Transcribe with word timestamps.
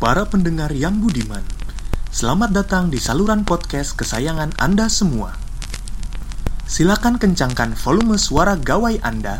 Para 0.00 0.24
pendengar 0.24 0.72
yang 0.72 0.96
budiman, 0.96 1.44
selamat 2.08 2.56
datang 2.56 2.88
di 2.88 2.96
saluran 2.96 3.44
podcast 3.44 3.92
kesayangan 4.00 4.56
Anda 4.56 4.88
semua. 4.88 5.36
Silakan 6.64 7.20
kencangkan 7.20 7.76
volume 7.76 8.16
suara 8.16 8.56
gawai 8.56 8.96
Anda 9.04 9.36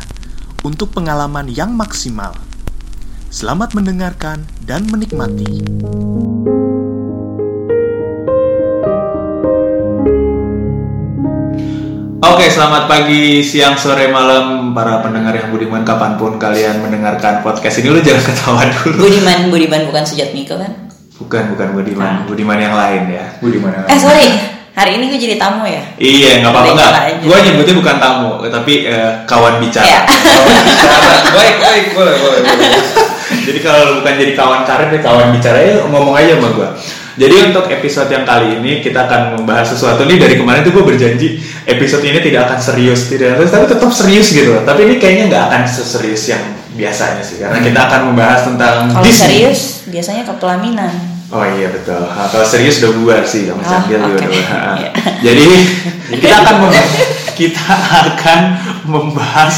untuk 0.61 0.93
pengalaman 0.93 1.49
yang 1.49 1.73
maksimal. 1.73 2.37
Selamat 3.33 3.73
mendengarkan 3.73 4.45
dan 4.61 4.85
menikmati. 4.85 5.65
Selamat 12.61 12.85
pagi, 12.85 13.41
siang, 13.41 13.73
sore, 13.73 14.13
malam 14.13 14.69
para 14.69 15.01
pendengar 15.01 15.33
yang 15.33 15.49
budiman 15.49 15.81
kapan 15.81 16.13
pun 16.13 16.37
kalian 16.37 16.77
mendengarkan 16.77 17.41
podcast 17.41 17.81
ini 17.81 17.89
lu 17.89 17.97
jangan 18.05 18.21
ketawa 18.21 18.61
dulu. 18.69 19.01
Budiman, 19.01 19.49
Budiman 19.49 19.81
bukan 19.89 20.05
Sujatmiko 20.05 20.61
kan? 20.61 20.69
Bukan, 21.17 21.57
bukan 21.57 21.67
budiman, 21.73 22.05
Nah. 22.05 22.29
budiman 22.29 22.61
yang 22.61 22.77
lain 22.77 23.17
ya. 23.17 23.25
Budiman 23.41 23.73
yang 23.73 23.89
Eh 23.89 23.97
lain. 23.97 23.97
sorry, 23.97 24.27
hari 24.77 25.01
ini 25.01 25.09
gue 25.09 25.17
jadi 25.25 25.41
tamu 25.41 25.65
ya? 25.65 25.81
Iya, 25.97 26.45
nggak 26.45 26.53
apa-apa 26.53 26.71
nggak. 26.77 26.91
Bicara. 26.93 27.25
Gue 27.25 27.37
nyebutnya 27.49 27.75
bukan 27.81 27.95
tamu, 27.97 28.31
tapi 28.45 28.73
eh, 28.85 29.11
kawan 29.25 29.57
bicara. 29.57 29.85
Iya. 29.89 30.01
baik 31.41 31.55
baik 31.65 31.85
boleh 31.97 32.13
boleh 32.13 32.39
boleh 32.45 32.81
jadi 33.49 33.59
kalau 33.65 34.05
bukan 34.05 34.13
jadi 34.21 34.33
kawan 34.37 34.61
karir, 34.69 34.89
ya 34.93 35.01
kawan 35.01 35.33
bicara 35.33 35.57
ya 35.65 35.81
ngomong 35.89 36.13
aja 36.13 36.37
sama 36.37 36.53
gue. 36.53 36.69
Jadi 37.19 37.51
untuk 37.51 37.67
episode 37.67 38.07
yang 38.07 38.23
kali 38.23 38.63
ini 38.63 38.79
kita 38.79 39.03
akan 39.03 39.35
membahas 39.35 39.75
sesuatu 39.75 40.07
nih 40.07 40.15
dari 40.15 40.39
kemarin 40.39 40.63
tuh 40.63 40.71
gue 40.71 40.85
berjanji 40.95 41.43
episode 41.67 42.07
ini 42.07 42.23
tidak 42.23 42.47
akan 42.47 42.59
serius, 42.63 43.11
tidak 43.11 43.35
serius, 43.35 43.51
tapi 43.51 43.65
tetap 43.67 43.91
serius 43.91 44.27
gitu. 44.31 44.51
Tapi 44.63 44.79
ini 44.87 44.95
kayaknya 44.95 45.27
nggak 45.27 45.43
akan 45.51 45.61
seserius 45.67 46.23
yang 46.31 46.43
biasanya 46.71 47.19
sih, 47.19 47.43
karena 47.43 47.59
kita 47.59 47.79
akan 47.83 48.01
membahas 48.15 48.47
tentang 48.47 48.75
Kalau 48.95 49.03
Disney. 49.03 49.19
serius, 49.27 49.83
biasanya 49.91 50.23
ke 50.23 50.33
pelaminan. 50.39 50.93
Oh 51.31 51.43
iya 51.43 51.67
betul. 51.67 51.99
Nah, 51.99 52.27
kalau 52.31 52.47
serius 52.47 52.79
udah 52.79 52.91
bubar 52.95 53.23
sih, 53.27 53.47
sama 53.47 53.59
Oh, 53.59 53.67
Candil 53.67 53.99
juga 53.99 54.15
udah 54.19 54.31
bubar. 54.31 54.75
Iya. 54.79 54.91
Jadi 55.19 55.47
kita 56.15 56.35
akan 56.43 56.55
membahas, 56.63 56.89
kita 57.35 57.67
akan 58.07 58.39
membahas, 58.87 59.55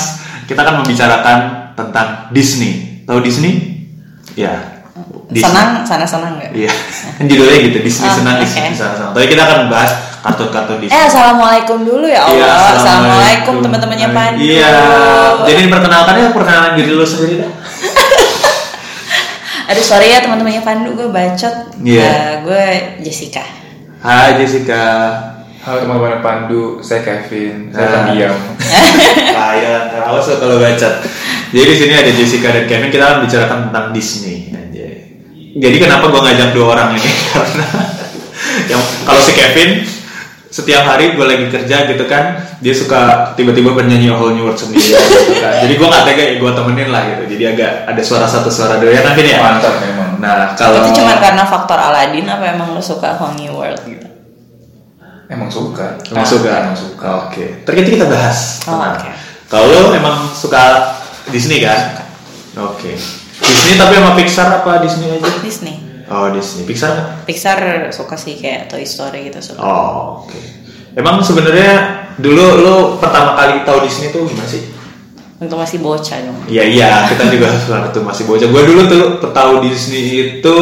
kita 0.50 0.60
akan 0.66 0.76
membicarakan 0.82 1.38
tentang 1.78 2.08
Disney. 2.34 3.06
Tahu 3.06 3.22
Disney? 3.22 3.54
Ya. 4.34 4.73
Disney. 5.26 5.42
Senang, 5.46 5.68
sana 5.82 6.04
senang 6.04 6.32
nggak? 6.36 6.52
Iya. 6.52 6.70
Kan 7.16 7.24
judulnya 7.26 7.58
gitu, 7.64 7.78
Disney 7.80 8.06
Oh, 8.06 8.14
senang, 8.14 8.36
oke. 8.36 8.44
Disney 8.44 8.70
sana-sana. 8.72 9.10
Tapi 9.12 9.26
kita 9.26 9.42
akan 9.42 9.56
membahas 9.64 9.90
kartun-kartun 10.20 10.76
Disney. 10.80 10.92
Eh, 10.92 11.04
assalamualaikum 11.06 11.78
dulu 11.82 12.06
ya 12.06 12.22
Allah. 12.22 12.44
Iya, 12.44 12.54
assalamualaikum 12.76 13.54
teman-temannya 13.60 14.08
Pandu. 14.10 14.40
Iya. 14.42 14.72
Jadi 15.44 15.62
perkenalkan 15.68 16.14
ya 16.18 16.28
perkenalan 16.30 16.72
diri 16.76 16.90
lu 16.92 17.04
sendiri 17.04 17.34
dah. 17.40 17.50
Aduh 19.64 19.82
sorry 19.82 20.10
ya 20.10 20.20
teman-temannya 20.20 20.62
Pandu, 20.62 20.90
gue 20.94 21.08
bacot. 21.08 21.54
Iya. 21.80 22.04
Eh, 22.04 22.32
gue 22.44 22.64
Jessica. 23.02 23.42
Hai 24.00 24.36
Jessica. 24.36 24.84
halo 25.64 25.80
teman-teman 25.80 26.20
Pandu 26.20 26.76
saya 26.78 27.00
Kevin 27.00 27.72
saya 27.72 27.88
Nah. 27.88 27.92
pendiam 28.04 28.36
Kaya, 29.32 29.74
awas 30.04 30.28
kalau 30.28 30.60
baca. 30.60 30.90
Jadi 31.50 31.64
di 31.64 31.74
sini 31.74 31.94
ada 31.96 32.12
Jessica 32.12 32.52
dan 32.52 32.64
Kevin 32.68 32.90
kita 32.90 33.02
akan 33.02 33.18
bicarakan 33.24 33.58
tentang 33.72 33.86
Disney. 33.96 34.52
Jadi 35.54 35.78
kenapa 35.78 36.10
gua 36.10 36.22
ngajak 36.26 36.50
dua 36.58 36.66
orang 36.74 36.98
ini? 36.98 37.10
Karena 37.34 37.68
yang 38.70 38.82
kalau 39.06 39.22
si 39.22 39.32
Kevin 39.38 39.86
setiap 40.54 40.86
hari 40.86 41.18
gue 41.18 41.26
lagi 41.26 41.50
kerja 41.50 41.90
gitu 41.90 42.06
kan, 42.06 42.38
dia 42.62 42.70
suka 42.78 43.34
tiba-tiba 43.34 43.74
bernyanyi 43.74 44.14
A 44.14 44.22
Whole 44.22 44.38
New 44.38 44.46
World 44.46 44.62
sendiri 44.62 44.94
gitu 44.94 45.42
kan. 45.42 45.66
Jadi 45.66 45.74
gue 45.82 45.88
nggak 45.90 46.04
tega 46.06 46.24
ya 46.30 46.36
gue 46.38 46.52
temenin 46.54 46.90
lah 46.94 47.02
gitu. 47.10 47.24
Jadi 47.26 47.44
agak 47.58 47.72
ada 47.90 48.02
suara 48.06 48.30
satu 48.30 48.54
suara 48.54 48.78
dua 48.78 48.94
ya 48.94 49.02
nanti 49.02 49.26
ya. 49.26 49.42
mantap 49.42 49.82
memang 49.82 50.22
Nah 50.22 50.54
kalau 50.54 50.86
Itu 50.86 51.02
cuma 51.02 51.18
karena 51.18 51.42
faktor 51.42 51.82
Aladdin 51.82 52.30
apa 52.30 52.54
emang 52.54 52.78
lo 52.78 52.82
suka 52.82 53.18
Whole 53.18 53.34
New 53.34 53.54
World 53.58 53.82
gitu? 53.90 54.08
emang 55.34 55.50
suka 55.50 55.98
Emang 56.14 56.28
suka? 56.30 56.52
emang 56.70 56.78
suka 56.78 57.08
Oke. 57.26 57.66
Terus 57.66 57.90
kita 57.90 58.06
bahas. 58.06 58.62
Oh, 58.70 58.78
oke. 58.78 59.10
Kalau 59.50 59.90
emang 59.90 60.30
suka 60.38 60.94
Disney 61.34 61.66
kan? 61.66 61.98
Oke. 62.62 62.94
Disney 63.44 63.76
tapi 63.76 63.94
sama 64.00 64.12
Pixar 64.16 64.48
apa 64.64 64.72
Disney 64.80 65.08
aja? 65.12 65.30
Disney. 65.44 65.76
Oh 66.08 66.28
Disney. 66.32 66.64
Pixar 66.68 66.90
nggak? 66.96 67.08
Pixar 67.28 67.60
suka 67.92 68.16
sih 68.16 68.40
kayak 68.40 68.72
Toy 68.72 68.88
Story 68.88 69.28
gitu 69.32 69.40
suka. 69.44 69.60
Oh 69.60 70.24
oke. 70.24 70.40
Emang 70.94 71.20
sebenarnya 71.20 72.02
dulu 72.22 72.46
lo 72.64 72.76
pertama 73.02 73.34
kali 73.34 73.66
tahu 73.66 73.84
Disney 73.84 74.14
tuh 74.14 74.24
gimana 74.30 74.48
sih? 74.48 74.62
Untuk 75.44 75.60
masih 75.60 75.84
bocah 75.84 76.18
dong. 76.24 76.38
Iya 76.48 76.64
iya 76.64 76.92
kita 77.12 77.28
juga 77.28 77.52
waktu 77.74 78.00
masih 78.00 78.24
bocah. 78.30 78.48
Gue 78.48 78.64
dulu 78.64 78.82
tuh 78.88 79.04
tahu 79.34 79.64
Disney 79.66 80.40
itu 80.40 80.58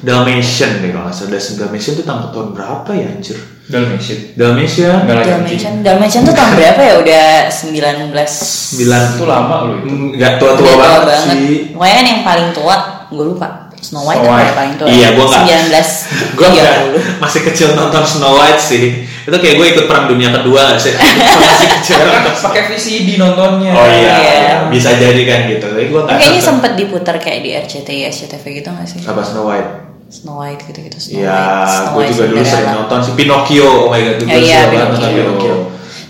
Dalmatian 0.00 0.80
deh 0.80 0.90
kalau 0.96 1.08
nggak 1.08 1.16
salah. 1.16 1.36
Dalmatian 1.36 1.92
tuh 2.00 2.04
tahun 2.08 2.20
tahun 2.32 2.48
berapa 2.56 2.90
ya 2.96 3.06
anjir? 3.16 3.36
Dalmatian. 3.70 4.18
Dalmatian? 4.34 4.96
Enggak 5.00 5.24
Dalmatian, 5.24 5.72
Dalmatian 5.80 6.22
tuh 6.22 6.34
tahun 6.34 6.52
berapa 6.52 6.80
ya? 6.80 6.94
Udah 6.98 7.26
19 7.46 8.10
sembilan 8.26 9.02
itu 9.14 9.24
lama 9.24 9.54
loh 9.62 9.74
itu. 9.76 9.86
Nggak 10.12 10.32
tua 10.36 10.52
tua 10.52 10.66
Udah 10.66 10.76
banget, 10.76 11.18
sih. 11.24 11.54
Pokoknya 11.70 11.94
kan 11.94 12.06
yang 12.06 12.20
paling 12.20 12.48
tua, 12.50 12.76
gue 13.06 13.24
lupa. 13.26 13.48
Snow 13.80 14.04
White 14.04 14.20
Snow 14.20 14.28
White. 14.28 14.44
yang 14.44 14.52
paling 14.54 14.74
tua? 14.76 14.86
Iya, 14.86 15.08
gua 15.16 15.24
nggak- 15.24 15.46
19 15.48 15.88
gue 16.36 16.44
Iya, 16.44 16.52
nggak. 16.52 16.76
Dulu. 16.84 16.98
masih 17.16 17.40
kecil 17.42 17.68
nonton 17.72 18.02
Snow 18.04 18.32
White 18.36 18.60
sih. 18.60 18.84
Itu 19.20 19.36
kayak 19.36 19.56
gue 19.56 19.66
ikut 19.70 19.84
perang 19.86 20.04
dunia 20.06 20.28
kedua 20.30 20.76
sih? 20.76 20.92
Masih 21.40 21.68
kecil 21.70 21.96
pakai 22.42 22.62
VCD 22.68 23.16
nontonnya. 23.16 23.72
Oh 23.72 23.86
iya, 23.86 24.14
Iya. 24.18 24.54
bisa 24.68 24.92
jadi 24.92 25.22
kan 25.24 25.40
gitu. 25.48 25.64
Tapi 25.64 25.86
gue 25.86 26.00
Kayaknya 26.02 26.42
sempet 26.42 26.72
diputar 26.74 27.16
kayak 27.16 27.40
di 27.40 27.50
RCTI, 27.54 28.00
SCTV 28.06 28.44
gitu 28.54 28.68
gak 28.68 28.84
sih? 28.84 29.00
apa 29.00 29.22
Snow 29.22 29.46
White 29.46 29.89
Snow 30.10 30.36
White 30.36 30.62
gitu-gitu. 30.64 30.98
Snow 30.98 31.22
Iya, 31.22 31.30
White, 31.30 31.70
Snow 31.70 31.86
gue 31.86 31.96
White, 31.96 32.10
juga 32.12 32.24
dulu 32.26 32.42
sering 32.44 32.70
nonton 32.74 32.98
si 33.00 33.10
Pinocchio 33.14 33.68
oh 33.80 33.88
my 33.88 34.00
god 34.00 34.16
gue 34.16 34.26
Ya, 34.26 34.36
iya, 34.36 34.58
suka 34.58 34.68
banget 34.68 34.88
nonton 34.88 35.00
Pinocchio. 35.08 35.22
Pinocchio 35.22 35.54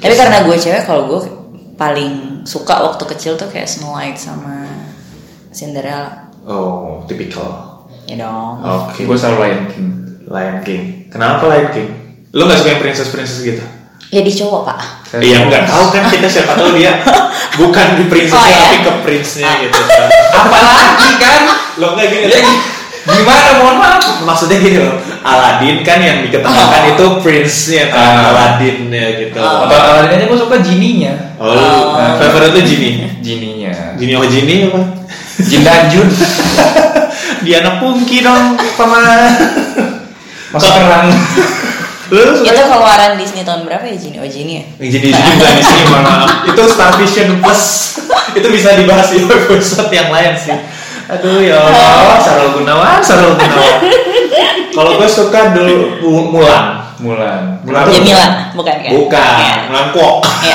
Tapi 0.00 0.14
karena 0.16 0.38
gue 0.40 0.56
cewek, 0.56 0.82
kalau 0.82 1.02
gue 1.06 1.20
paling 1.76 2.12
suka 2.42 2.74
waktu 2.82 3.04
kecil 3.06 3.32
tuh 3.34 3.46
kayak 3.46 3.64
Snow 3.66 3.92
White 3.92 4.16
sama 4.16 4.64
Cinderella. 5.50 6.32
oh 6.42 7.04
typical 7.04 7.84
Ya 8.04 8.16
dong. 8.18 8.58
oke 8.60 8.96
gue 8.98 9.14
selalu 9.14 9.36
Lion 9.40 9.64
King 9.68 9.88
Lion 10.26 10.56
King 10.60 10.82
kenapa 11.06 11.46
Lion 11.46 11.68
King 11.70 11.88
lo 12.30 12.44
nggak 12.44 12.58
suka 12.58 12.70
yang 12.70 12.80
princess 12.80 13.08
princess 13.08 13.40
gitu 13.40 13.62
Ya 14.08 14.20
di 14.20 14.32
cowok 14.32 14.66
pak. 14.66 14.78
Iya 15.16 15.46
nggak 15.46 15.64
tahu 15.64 15.84
kan 15.88 16.02
kita 16.08 16.26
siapa 16.26 16.52
tahu 16.52 16.74
dia 16.74 16.98
bukan 17.60 17.86
di 17.94 18.04
princess 18.04 18.34
Oh, 18.34 18.42
iya. 18.42 18.58
tapi 18.64 18.78
ke 18.80 18.92
prince-nya 19.00 19.50
gitu 19.60 19.78
kan. 19.78 20.08
apalagi 20.40 21.10
kan 21.16 21.40
Lo 21.76 21.94
nggak 21.94 22.06
gini 22.08 22.26
ya, 22.26 22.42
gimana? 23.12 23.48
Mohon 23.58 23.76
maaf. 23.78 24.02
Maksudnya 24.22 24.56
gini 24.60 24.78
loh. 24.80 24.94
Aladdin 25.20 25.84
kan 25.84 26.00
yang 26.00 26.24
diketahui 26.24 26.96
itu 26.96 27.06
prince-nya 27.20 27.92
kan 27.92 28.00
Ah. 28.00 28.28
Aladdin-nya 28.32 29.04
gitu. 29.20 29.36
Apa 29.36 29.74
Aladdin 29.74 30.16
aja 30.16 30.24
gue 30.28 30.38
suka 30.38 30.56
jininya 30.64 31.12
oh, 31.36 31.52
Oh. 31.52 32.16
favorite 32.16 32.56
lu 32.56 32.62
Genie? 32.64 33.04
Jininya 33.20 33.72
Genie 34.00 34.16
oh 34.16 34.24
Genie 34.24 34.72
apa? 34.72 34.80
Jin 35.44 35.60
dan 35.60 35.92
Jun. 35.92 36.08
Dia 37.44 37.60
anak 37.64 37.80
pungki 37.80 38.20
dong 38.20 38.56
paman. 38.76 39.32
Masuk 40.52 40.72
kerang 40.72 41.08
lu 42.10 42.34
suka? 42.34 42.50
Itu 42.50 42.62
keluaran 42.66 43.14
Disney 43.14 43.46
tahun 43.46 43.68
berapa 43.68 43.84
ya 43.86 43.96
Genie? 44.00 44.18
Oh 44.18 44.28
Genie 44.28 44.56
ya? 44.56 44.64
Genie 44.82 45.12
Genie 45.12 45.32
bukan 45.36 45.52
di 45.54 45.64
sini 45.64 45.82
mohon 45.86 46.02
maaf. 46.02 46.28
Itu 46.48 46.62
Star 46.66 46.92
Vision 46.96 47.38
Plus. 47.38 47.62
Itu 48.34 48.48
bisa 48.48 48.74
dibahas 48.74 49.10
di 49.12 49.20
episode 49.22 49.90
yang 49.90 50.08
lain 50.08 50.32
sih 50.34 50.54
aduh 51.10 51.40
ya 51.40 51.58
Allah 51.58 52.16
Sarul 52.18 52.50
Gunawan 52.54 52.98
Sarul 53.00 53.34
Gunawan 53.34 53.76
kalau 54.76 54.90
gue 54.94 55.08
suka 55.08 55.50
dulu 55.50 55.74
Mu- 56.00 56.28
Mulan 56.32 56.64
Mulan 57.00 57.42
Mulan 57.64 57.82
tuh- 57.82 57.96
Jamila, 57.96 58.26
bukan 58.52 58.76
kan? 58.76 58.90
bukan 58.92 59.32
Ya. 59.36 59.54
Mulan 59.66 59.86
Kwok 59.90 60.16
Ya. 60.46 60.54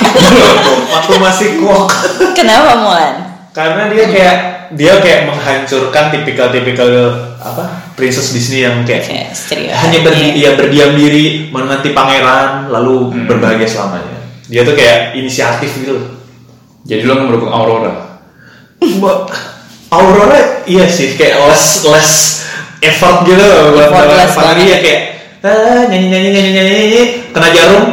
waktu 0.89 1.13
masih 1.17 1.49
Kwok 1.57 1.85
Kenapa 2.33 2.71
Mulan? 2.77 3.13
karena 3.51 3.87
dia 3.87 4.05
kayak 4.05 4.37
dia 4.71 4.93
kayak 4.97 5.25
menghancurkan 5.25 6.09
tipikal-tipikal 6.09 6.89
apa 7.37 7.63
princess 7.93 8.29
Disney 8.29 8.61
yang 8.61 8.81
kayak 8.81 9.05
ceria. 9.31 9.71
hanya 9.77 9.99
berdi 10.01 10.33
Iya. 10.33 10.51
ya, 10.51 10.51
berdiam 10.53 10.91
diri 10.91 11.25
menanti 11.49 11.91
pangeran 11.91 12.67
lalu 12.67 13.11
Hmm. 13.11 13.25
berbahagia 13.25 13.65
selamanya 13.65 14.17
dia 14.45 14.61
tuh 14.61 14.73
kayak 14.73 15.13
inisiatif 15.13 15.71
gitu 15.75 15.95
jadi 16.83 17.01
lo 17.03 17.17
mendukung 17.19 17.47
Aurora 17.47 18.19
Mbak 18.77 19.17
Aurora 19.87 20.39
iya 20.65 20.85
sih 20.85 21.13
kayak 21.13 21.37
less 21.45 21.85
less 21.85 22.11
effort 22.81 23.23
gitu 23.23 23.41
buat 23.73 23.89
banget. 23.89 24.55
dia 24.61 24.77
kayak 24.81 25.01
ah, 25.41 25.81
nyanyi 25.89 26.07
nyanyi 26.09 26.29
nyanyi 26.29 26.51
nyanyi 26.51 26.71
nyanyi 26.73 27.01
kena 27.31 27.49
jarum 27.49 27.85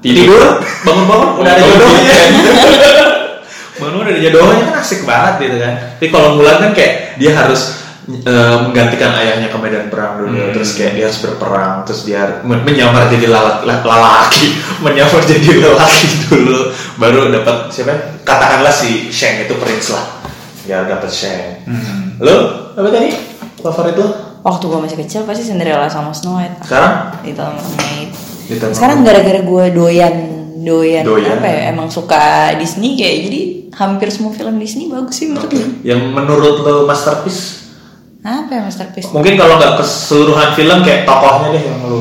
Tidur. 0.00 0.16
tidur 0.16 0.44
bangun 0.82 1.04
bangun 1.06 1.28
udah 1.44 1.52
ada 1.52 1.62
jodohnya 1.62 2.14
tidur. 2.32 2.54
bangun 3.80 3.96
udah 4.00 4.10
ada 4.10 4.20
jodohnya 4.20 4.64
kan 4.64 4.76
asik 4.80 5.00
banget 5.04 5.34
gitu 5.42 5.56
kan 5.60 5.74
tapi 5.98 6.06
kalau 6.08 6.28
Mulan 6.34 6.56
kan 6.58 6.70
kayak 6.72 6.94
dia 7.16 7.32
harus 7.36 7.60
eh, 8.08 8.56
menggantikan 8.64 9.12
ayahnya 9.14 9.48
ke 9.48 9.58
medan 9.60 9.86
perang 9.86 10.18
dulu 10.18 10.28
Hmm. 10.30 10.52
terus 10.56 10.72
kayak 10.72 10.96
dia 10.96 11.04
harus 11.06 11.20
berperang 11.20 11.84
terus 11.84 12.02
dia 12.02 12.40
men- 12.42 12.64
menyamar 12.64 13.06
jadi 13.06 13.26
lala- 13.28 13.60
la- 13.62 13.84
lelaki 13.84 14.56
menyamar 14.84 15.20
jadi 15.20 15.50
lelaki 15.60 16.06
dulu 16.26 16.58
baru 16.96 17.28
dapat 17.30 17.68
siapa 17.68 17.90
ya? 17.90 17.98
katakanlah 18.24 18.72
si 18.72 19.10
Shang 19.10 19.44
itu 19.44 19.52
prince 19.54 19.92
lah 19.92 20.19
biar 20.62 20.84
dapat 20.84 21.08
Shang 21.08 21.64
Hmm. 21.64 22.18
lo 22.18 22.36
apa 22.72 22.88
tadi 22.88 23.10
favorit 23.58 23.94
lo? 23.94 24.08
Waktu 24.40 24.64
gue 24.66 24.80
masih 24.80 24.98
kecil 24.98 25.20
pasti 25.22 25.44
Cinderella 25.44 25.84
sama 25.84 26.10
Snow 26.10 26.36
White. 26.36 26.64
Sekarang? 26.64 27.12
Little 27.20 27.52
Mermaid. 27.52 28.08
Little 28.48 28.72
Sekarang 28.72 28.98
gara-gara 29.02 29.40
gue 29.40 29.64
doyan 29.70 30.14
doyan, 30.60 31.04
Doyan. 31.04 31.36
apa 31.36 31.46
ya 31.46 31.60
emang 31.68 31.88
suka 31.88 32.52
Disney 32.54 32.92
kayak 32.92 33.16
jadi 33.24 33.40
hampir 33.70 34.08
semua 34.08 34.28
film 34.30 34.56
Disney 34.56 34.88
bagus 34.88 35.12
sih 35.14 35.28
menurut 35.28 35.48
gue. 35.48 35.66
Yang 35.82 36.00
menurut 36.10 36.56
lo 36.60 36.84
masterpiece? 36.84 37.72
Apa 38.20 38.50
ya 38.50 38.60
masterpiece? 38.62 39.08
Mungkin 39.08 39.36
kalau 39.36 39.56
nggak 39.56 39.80
keseluruhan 39.80 40.52
film 40.52 40.78
kayak 40.80 41.04
tokohnya 41.04 41.48
deh 41.50 41.62
yang 41.62 41.80
lo 41.82 42.00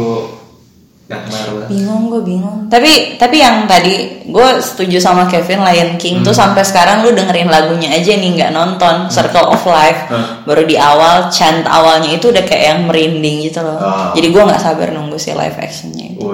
yang. 1.08 1.24
Bingung 1.70 2.10
gue 2.10 2.22
bingung. 2.22 2.66
Tapi 2.66 3.16
tapi 3.16 3.38
yang 3.38 3.64
tadi 3.64 3.96
gue 4.24 4.50
setuju 4.58 4.98
sama 4.98 5.24
Kevin 5.26 5.62
Lion 5.62 5.96
King 5.96 6.20
Hmm. 6.20 6.26
tuh 6.26 6.34
sampai 6.34 6.62
sekarang 6.62 7.02
lu 7.02 7.14
dengerin 7.14 7.48
lagunya 7.48 7.90
aja 7.90 8.12
nih 8.12 8.30
nggak 8.34 8.52
nonton 8.52 9.08
Circle 9.08 9.48
of 9.48 9.62
Life. 9.64 10.10
Hmm. 10.10 10.44
Baru 10.44 10.64
di 10.64 10.76
awal 10.76 11.30
chant 11.30 11.64
awalnya 11.64 12.10
itu 12.10 12.28
udah 12.28 12.42
kayak 12.42 12.64
yang 12.68 12.80
merinding 12.86 13.46
gitu 13.46 13.62
loh. 13.62 13.78
Ah. 13.78 14.12
Jadi 14.12 14.28
gue 14.28 14.42
nggak 14.42 14.60
sabar 14.60 14.90
nunggu 14.90 15.16
si 15.16 15.30
live 15.32 15.56
actionnya 15.56 16.12
itu. 16.12 16.26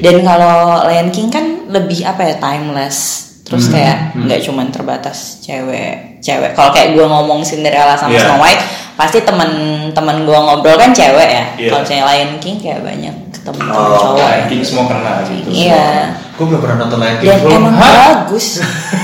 Dan 0.00 0.20
kalau 0.22 0.82
Lion 0.84 1.08
King 1.08 1.28
kan 1.28 1.44
lebih 1.68 2.02
apa 2.02 2.24
ya 2.24 2.34
timeless. 2.38 2.98
Terus 3.44 3.64
Hmm, 3.64 3.74
kayak 3.74 3.96
nggak 4.18 4.40
cuman 4.44 4.68
terbatas 4.68 5.40
cewek 5.40 6.20
cewek. 6.20 6.52
Kalau 6.52 6.68
kayak 6.68 6.92
gue 6.92 7.00
ngomong 7.00 7.40
Cinderella 7.40 7.94
sama 7.94 8.12
Iya. 8.12 8.26
Snow 8.26 8.38
White, 8.38 8.62
pasti 8.98 9.22
teman-teman 9.22 10.26
gue 10.26 10.34
ngobrol 10.36 10.74
kan 10.74 10.90
cewek 10.90 11.28
ya. 11.30 11.44
Iya. 11.54 11.70
Kalau 11.70 11.80
misalnya 11.86 12.04
Lion 12.04 12.32
King 12.42 12.56
kayak 12.58 12.82
banyak 12.82 13.14
ketemu 13.30 13.58
Oh, 13.70 13.94
cowok. 13.94 14.18
ya. 14.18 14.26
Ranking 14.42 14.62
semua 14.66 14.84
kena 14.90 15.12
gitu. 15.22 15.48
Iya. 15.48 15.86
Gue 16.34 16.44
belum 16.50 16.60
pernah 16.60 16.76
nonton 16.82 16.98
Lion 16.98 17.16
King. 17.16 17.28
Dan 17.28 17.38
Gua- 17.40 17.54
emang 17.54 17.74
Hah? 17.74 17.94
bagus. 18.26 18.46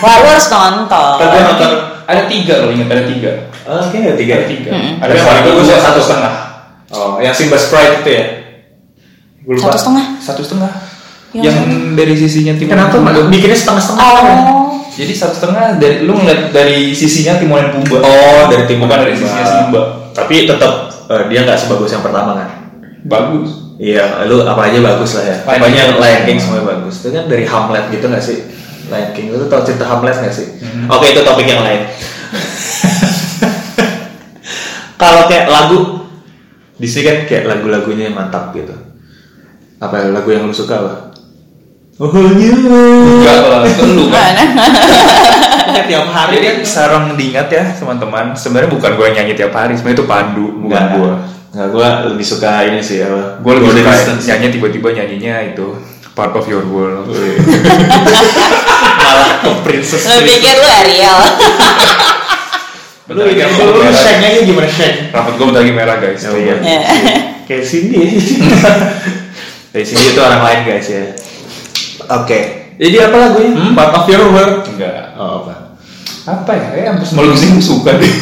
Wah 0.02 0.14
lu 0.18 0.26
harus 0.28 0.48
nonton. 0.50 1.14
Tapi 1.16 1.36
nonton. 1.40 1.70
Ada 2.04 2.22
tiga 2.26 2.54
loh, 2.60 2.68
ingat 2.68 2.88
ada 2.90 3.04
tiga. 3.06 3.30
Oh, 3.64 3.80
Oke, 3.80 3.96
ada 3.96 4.12
tiga. 4.12 4.32
Ada 4.36 4.46
tiga. 4.46 4.70
Mm-mm. 4.74 4.92
Ada 4.98 5.00
Tapi 5.00 5.08
yang 5.08 5.22
satu, 5.22 5.30
paling 5.30 5.44
bagus 5.46 5.64
yang 5.64 5.78
satu 5.78 5.86
satu 5.86 6.00
setengah. 6.02 6.32
Oh, 6.90 7.12
yang 7.16 7.32
Simba 7.32 7.56
Sprite 7.56 7.94
itu 8.02 8.10
ya? 8.12 8.24
Lupa. 9.46 9.62
Satu 9.62 9.76
setengah. 9.78 10.04
Satu 10.20 10.42
setengah. 10.44 10.72
Yang 11.32 11.44
Yang 11.48 11.56
dari 11.96 12.14
sisinya 12.14 12.52
timur. 12.54 12.70
Kenapa 12.76 12.94
bikinnya 13.26 13.56
setengah-setengah? 13.56 14.04
Oh. 14.04 14.63
Jadi 14.94 15.12
satu 15.12 15.34
setengah 15.34 15.76
dari 15.82 16.06
lu 16.06 16.14
ngeliat 16.14 16.54
dari 16.54 16.94
sisinya 16.94 17.34
Timon 17.42 17.58
dan 17.58 17.70
Pumba. 17.74 17.98
Oh, 18.06 18.46
dari 18.46 18.64
timur 18.70 18.86
Bukan 18.86 18.98
dari 19.02 19.14
sisinya 19.18 19.46
Simba. 19.46 19.82
Tapi 20.14 20.46
tetap 20.46 20.74
eh, 21.10 21.24
dia 21.26 21.42
nggak 21.42 21.58
sebagus 21.58 21.90
yang 21.90 22.04
pertama 22.06 22.38
kan? 22.38 22.48
Bagus. 23.04 23.64
Iya, 23.74 24.22
lu 24.30 24.46
apa 24.46 24.70
aja 24.70 24.78
bagus 24.78 25.18
lah 25.18 25.24
ya. 25.26 25.36
Lion 25.42 25.58
Pokoknya 25.58 25.82
King. 25.82 25.98
Lion 25.98 26.22
King 26.22 26.38
semuanya 26.38 26.64
bagus. 26.78 26.94
Itu 27.02 27.08
kan 27.10 27.24
dari 27.26 27.44
Hamlet 27.44 27.84
gitu 27.90 28.06
nggak 28.06 28.22
sih? 28.22 28.38
Lion 28.86 29.10
King 29.10 29.26
itu 29.34 29.46
tau 29.50 29.62
cerita 29.66 29.84
Hamlet 29.90 30.14
nggak 30.14 30.34
sih? 30.34 30.46
Hmm. 30.62 30.86
Oke, 30.94 31.10
itu 31.10 31.20
topik 31.26 31.46
yang 31.50 31.66
lain. 31.66 31.82
Kalau 35.02 35.26
kayak 35.26 35.50
lagu 35.50 36.06
Disney 36.78 37.02
kan 37.02 37.16
kayak 37.26 37.50
lagu-lagunya 37.50 38.10
yang 38.10 38.16
mantap 38.18 38.54
gitu. 38.54 38.74
Apa 39.82 40.06
lagu 40.10 40.30
yang 40.30 40.46
lu 40.46 40.54
suka 40.54 40.78
apa? 40.78 41.13
Oh, 41.94 42.10
you. 42.10 42.50
Enggak 43.22 43.38
lah, 43.46 43.62
itu 43.70 43.86
lu 43.94 44.10
kan. 44.10 44.34
Kayak 45.70 45.86
tiap 45.86 46.06
hari 46.10 46.42
Jadi 46.42 46.46
kan 46.50 46.56
sarang 46.66 47.04
diingat 47.14 47.46
ya 47.54 47.62
teman-teman. 47.70 48.34
Sebenarnya 48.34 48.66
bukan 48.66 48.98
gue 48.98 49.04
yang 49.14 49.16
nyanyi 49.22 49.34
tiap 49.38 49.54
hari, 49.54 49.78
sebenarnya 49.78 50.02
itu 50.02 50.06
Pandu, 50.10 50.46
bukan 50.58 50.82
gue. 50.98 51.12
Enggak, 51.54 51.68
gue 51.70 51.86
lebih 52.10 52.26
suka 52.26 52.66
ini 52.66 52.82
sih 52.82 52.98
apa? 52.98 53.38
Gue 53.38 53.52
lebih 53.62 53.78
suka 53.78 53.94
Distance. 53.94 54.26
nyanyi 54.26 54.48
tiba-tiba 54.50 54.88
nyanyinya 54.90 55.54
itu 55.54 55.66
Part 56.18 56.34
of 56.34 56.50
Your 56.50 56.66
World. 56.66 57.06
Malah 59.06 59.30
ke 59.38 59.50
Princess. 59.62 60.02
Lu 60.10 60.18
pikir 60.26 60.54
lu 60.62 60.66
Ariel. 60.66 61.18
Lu 63.06 63.22
ingat 63.30 63.50
dulu 63.54 63.70
lu 63.78 63.92
shake-nya 63.94 64.42
gimana 64.42 64.66
shake? 64.66 65.14
Rambut 65.14 65.38
gue 65.38 65.46
bentar 65.46 65.62
lagi 65.62 65.74
merah 65.74 65.96
guys. 66.02 66.26
Oh, 66.26 66.34
iya. 66.34 66.58
Ya. 66.58 66.80
Kayak 67.46 67.62
Cindy. 67.70 68.18
Dari 69.70 69.84
Cindy 69.86 70.06
itu 70.10 70.18
orang 70.18 70.42
lain 70.42 70.60
guys 70.66 70.90
ya. 70.90 71.06
Oke. 72.10 72.40
Jadi 72.74 72.96
apa 72.98 73.16
lagunya? 73.16 73.50
Hmm? 73.54 73.72
Part 73.78 73.92
of 73.94 74.04
your 74.10 74.24
world. 74.34 74.66
Enggak. 74.66 75.14
Oh 75.14 75.46
apa? 75.46 75.54
Apa 76.24 76.52
ya? 76.56 76.68
Eh, 76.80 76.84
hampir 76.88 77.06
semua 77.06 77.28
lagu 77.28 77.36
gue 77.36 77.64
suka 77.64 77.90
deh. 78.00 78.14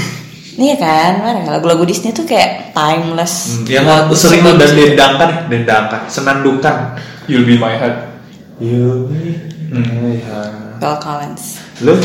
Iya 0.53 0.77
kan, 0.77 1.13
mana 1.25 1.49
lagu-lagu 1.49 1.81
Disney 1.89 2.13
tuh 2.13 2.29
kayak 2.29 2.77
timeless. 2.77 3.65
Yang 3.65 3.89
Bagus, 3.89 4.19
sering 4.21 4.45
dan 4.45 4.61
dendangkan, 4.61 5.31
dendangkan, 5.49 6.01
senandungkan. 6.13 6.77
You'll 7.25 7.49
be 7.49 7.57
my 7.57 7.73
heart. 7.73 8.13
You. 8.61 9.09
Phil 10.77 10.97
Collins. 11.01 11.57
Lu? 11.81 11.97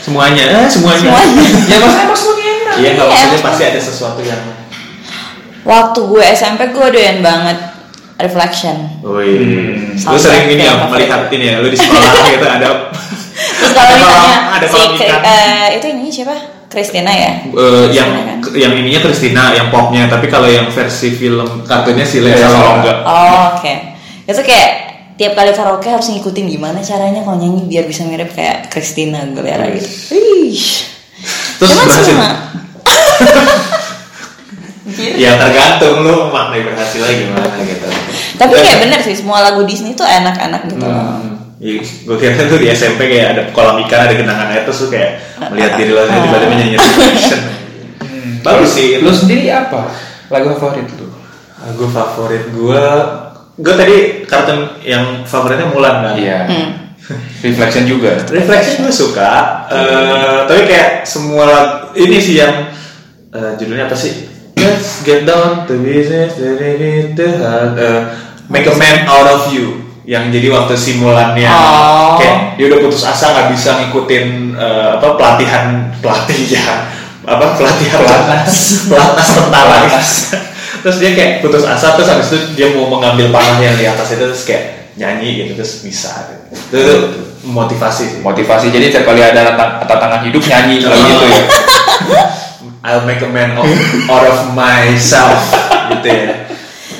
Semuanya, 0.00 0.64
eh, 0.64 0.68
semuanya. 0.72 1.12
Semuanya. 1.12 1.44
ya 1.70 1.76
maksudnya 1.76 2.04
emang 2.08 2.16
semuanya 2.16 2.46
enak. 2.48 2.74
Iya, 2.80 2.88
nggak 2.96 3.04
Iya, 3.04 3.12
maksudnya 3.12 3.40
pasti 3.44 3.62
ada 3.68 3.80
sesuatu 3.84 4.20
yang. 4.24 4.42
Waktu 5.68 6.00
gue 6.08 6.24
SMP 6.32 6.72
gue 6.72 6.86
doyan 6.88 7.20
banget 7.20 7.58
Reflection. 8.18 8.76
Wih, 9.00 9.94
Hmm. 9.94 10.10
lu 10.10 10.18
sering 10.18 10.50
ini 10.50 10.62
ya 10.62 10.74
melihat 10.84 11.30
ini 11.30 11.44
ya, 11.48 11.62
lu 11.62 11.66
di 11.66 11.78
sekolah 11.78 12.02
gitu 12.34 12.42
ada 12.42 12.90
Terus 13.38 13.72
kalau 13.72 13.86
Ada 13.86 13.94
misalnya 13.94 14.38
ada 14.50 14.66
si 14.66 14.78
eh, 15.06 15.66
itu 15.78 15.86
ini 15.88 16.10
siapa? 16.10 16.34
Christina 16.68 17.08
ya? 17.08 17.32
Eh, 17.46 17.84
yang 17.90 18.10
kan? 18.10 18.38
yang 18.52 18.74
ininya 18.74 19.00
Christina 19.00 19.54
yang 19.54 19.70
popnya 19.70 20.04
tapi 20.04 20.26
kalau 20.26 20.44
yang 20.44 20.66
versi 20.68 21.10
film 21.10 21.62
kartunnya 21.64 22.02
si 22.02 22.18
Lea 22.18 22.34
Lea 22.34 22.50
Salonga 22.50 22.92
Oh, 23.02 23.56
oke. 23.56 23.74
Itu 24.26 24.42
kayak 24.42 24.70
tiap 25.14 25.32
kali 25.32 25.50
karaoke 25.50 25.88
harus 25.88 26.06
ngikutin 26.08 26.46
gimana 26.48 26.78
caranya 26.78 27.22
kalau 27.22 27.38
nyanyi 27.38 27.66
biar 27.66 27.86
bisa 27.86 28.02
mirip 28.02 28.30
kayak 28.30 28.68
Christina 28.68 29.22
Aguilera 29.24 29.66
gitu. 29.72 29.88
Wih. 30.12 30.58
terus 31.56 31.70
Cuman 31.70 31.84
berhasil 31.86 32.06
cuma 32.08 32.28
ya 34.98 35.38
tergantung 35.38 36.02
lu 36.02 36.28
maknai 36.34 36.66
berhasilnya 36.66 37.14
gimana 37.14 37.56
gitu 37.62 37.88
Tapi 38.38 38.52
kayak 38.54 38.78
bener 38.86 39.00
sih 39.02 39.14
semua 39.18 39.42
lagu 39.42 39.62
Disney 39.66 39.98
tuh 39.98 40.06
enak-enak 40.06 40.62
gitu 40.70 40.84
loh. 40.86 41.38
Iya, 41.58 41.82
gue 41.82 42.16
kira 42.22 42.46
tuh 42.46 42.62
di 42.62 42.70
SMP 42.70 43.10
kayak 43.10 43.28
ada 43.34 43.42
kolam 43.50 43.82
ikan, 43.82 44.06
ada 44.06 44.14
genangan 44.14 44.46
air 44.54 44.62
terus 44.62 44.86
lu 44.86 44.94
kayak 44.94 45.18
melihat 45.50 45.74
diri 45.74 45.90
lo 45.90 46.06
tiba-tiba 46.06 46.54
nyanyi 46.54 46.78
Reflection. 46.78 47.40
Bagus 48.46 48.70
sih. 48.78 49.02
Lu 49.02 49.10
sendiri 49.10 49.50
apa? 49.50 49.90
Lagu 50.30 50.54
favorit 50.54 50.86
lu? 50.94 51.10
Lagu 51.58 51.84
favorit 51.90 52.44
gue, 52.54 52.84
gue 53.58 53.74
tadi 53.74 53.96
kartun 54.22 54.78
yang 54.86 55.26
favoritnya 55.26 55.66
Mulan 55.66 55.96
kan. 56.06 56.14
Iya. 56.14 56.40
Hmm. 56.46 56.70
Reflection 57.46 57.90
juga. 57.90 58.14
Reflection 58.30 58.86
gue 58.86 58.94
suka, 58.94 59.66
eh, 59.66 60.38
tapi 60.46 60.62
kayak 60.62 61.02
semua 61.02 61.42
lagu 61.50 61.90
ini 61.98 62.22
sih 62.22 62.38
yang 62.38 62.70
eh, 63.34 63.52
judulnya 63.58 63.90
apa 63.90 63.98
sih? 63.98 64.27
Let's 64.58 65.06
get 65.06 65.22
down 65.24 65.64
to 65.70 65.74
business, 65.78 66.34
eh, 66.42 68.00
make 68.50 68.66
a 68.66 68.74
man 68.74 69.06
out 69.06 69.26
of 69.26 69.42
you. 69.54 69.86
Yang 70.08 70.40
jadi 70.40 70.48
waktu 70.56 70.72
simulannya 70.72 71.52
Oh. 71.52 72.16
kayak 72.16 72.56
dia 72.56 72.64
udah 72.72 72.80
putus 72.80 73.04
asa 73.04 73.28
nggak 73.28 73.48
bisa 73.52 73.76
ngikutin 73.76 74.56
eh, 74.56 74.88
apa 74.96 75.20
pelatihan 75.20 75.92
pelatihan 76.00 76.88
apa 77.28 77.60
pelatihan 77.60 78.00
pelatnas 78.00 78.88
pelatnas 78.88 79.28
tentara 79.36 79.76
terus 80.82 80.96
dia 80.96 81.12
kayak 81.12 81.32
putus 81.44 81.68
asa 81.68 81.92
terus 81.92 82.08
habis 82.08 82.32
itu 82.32 82.56
dia 82.56 82.72
mau 82.72 82.88
mengambil 82.88 83.28
panah 83.28 83.60
yang 83.60 83.76
di 83.76 83.84
atas 83.84 84.16
itu 84.16 84.24
terus 84.24 84.48
kayak 84.48 84.64
nyanyi 84.96 85.44
gitu 85.44 85.60
terus 85.60 85.84
bisa 85.84 86.24
gitu. 86.32 86.72
itu, 86.72 86.80
itu 86.80 86.94
motivasi 87.44 88.04
sih. 88.08 88.20
Motivasi 88.24 88.72
jadi 88.72 88.88
tiap 88.88 89.04
kali 89.06 89.20
ada 89.20 89.54
tantang- 89.54 89.84
tantangan 89.84 90.24
hidup 90.24 90.42
nyanyi 90.42 90.80
lagu 90.82 91.04
gitu 91.04 91.24
ya. 91.28 91.42
I'll 92.86 93.04
make 93.04 93.22
a 93.22 93.30
man 93.30 93.58
of, 93.58 93.66
out 94.06 94.26
of 94.26 94.38
myself 94.54 95.38
gitu 95.90 96.08
ya 96.08 96.48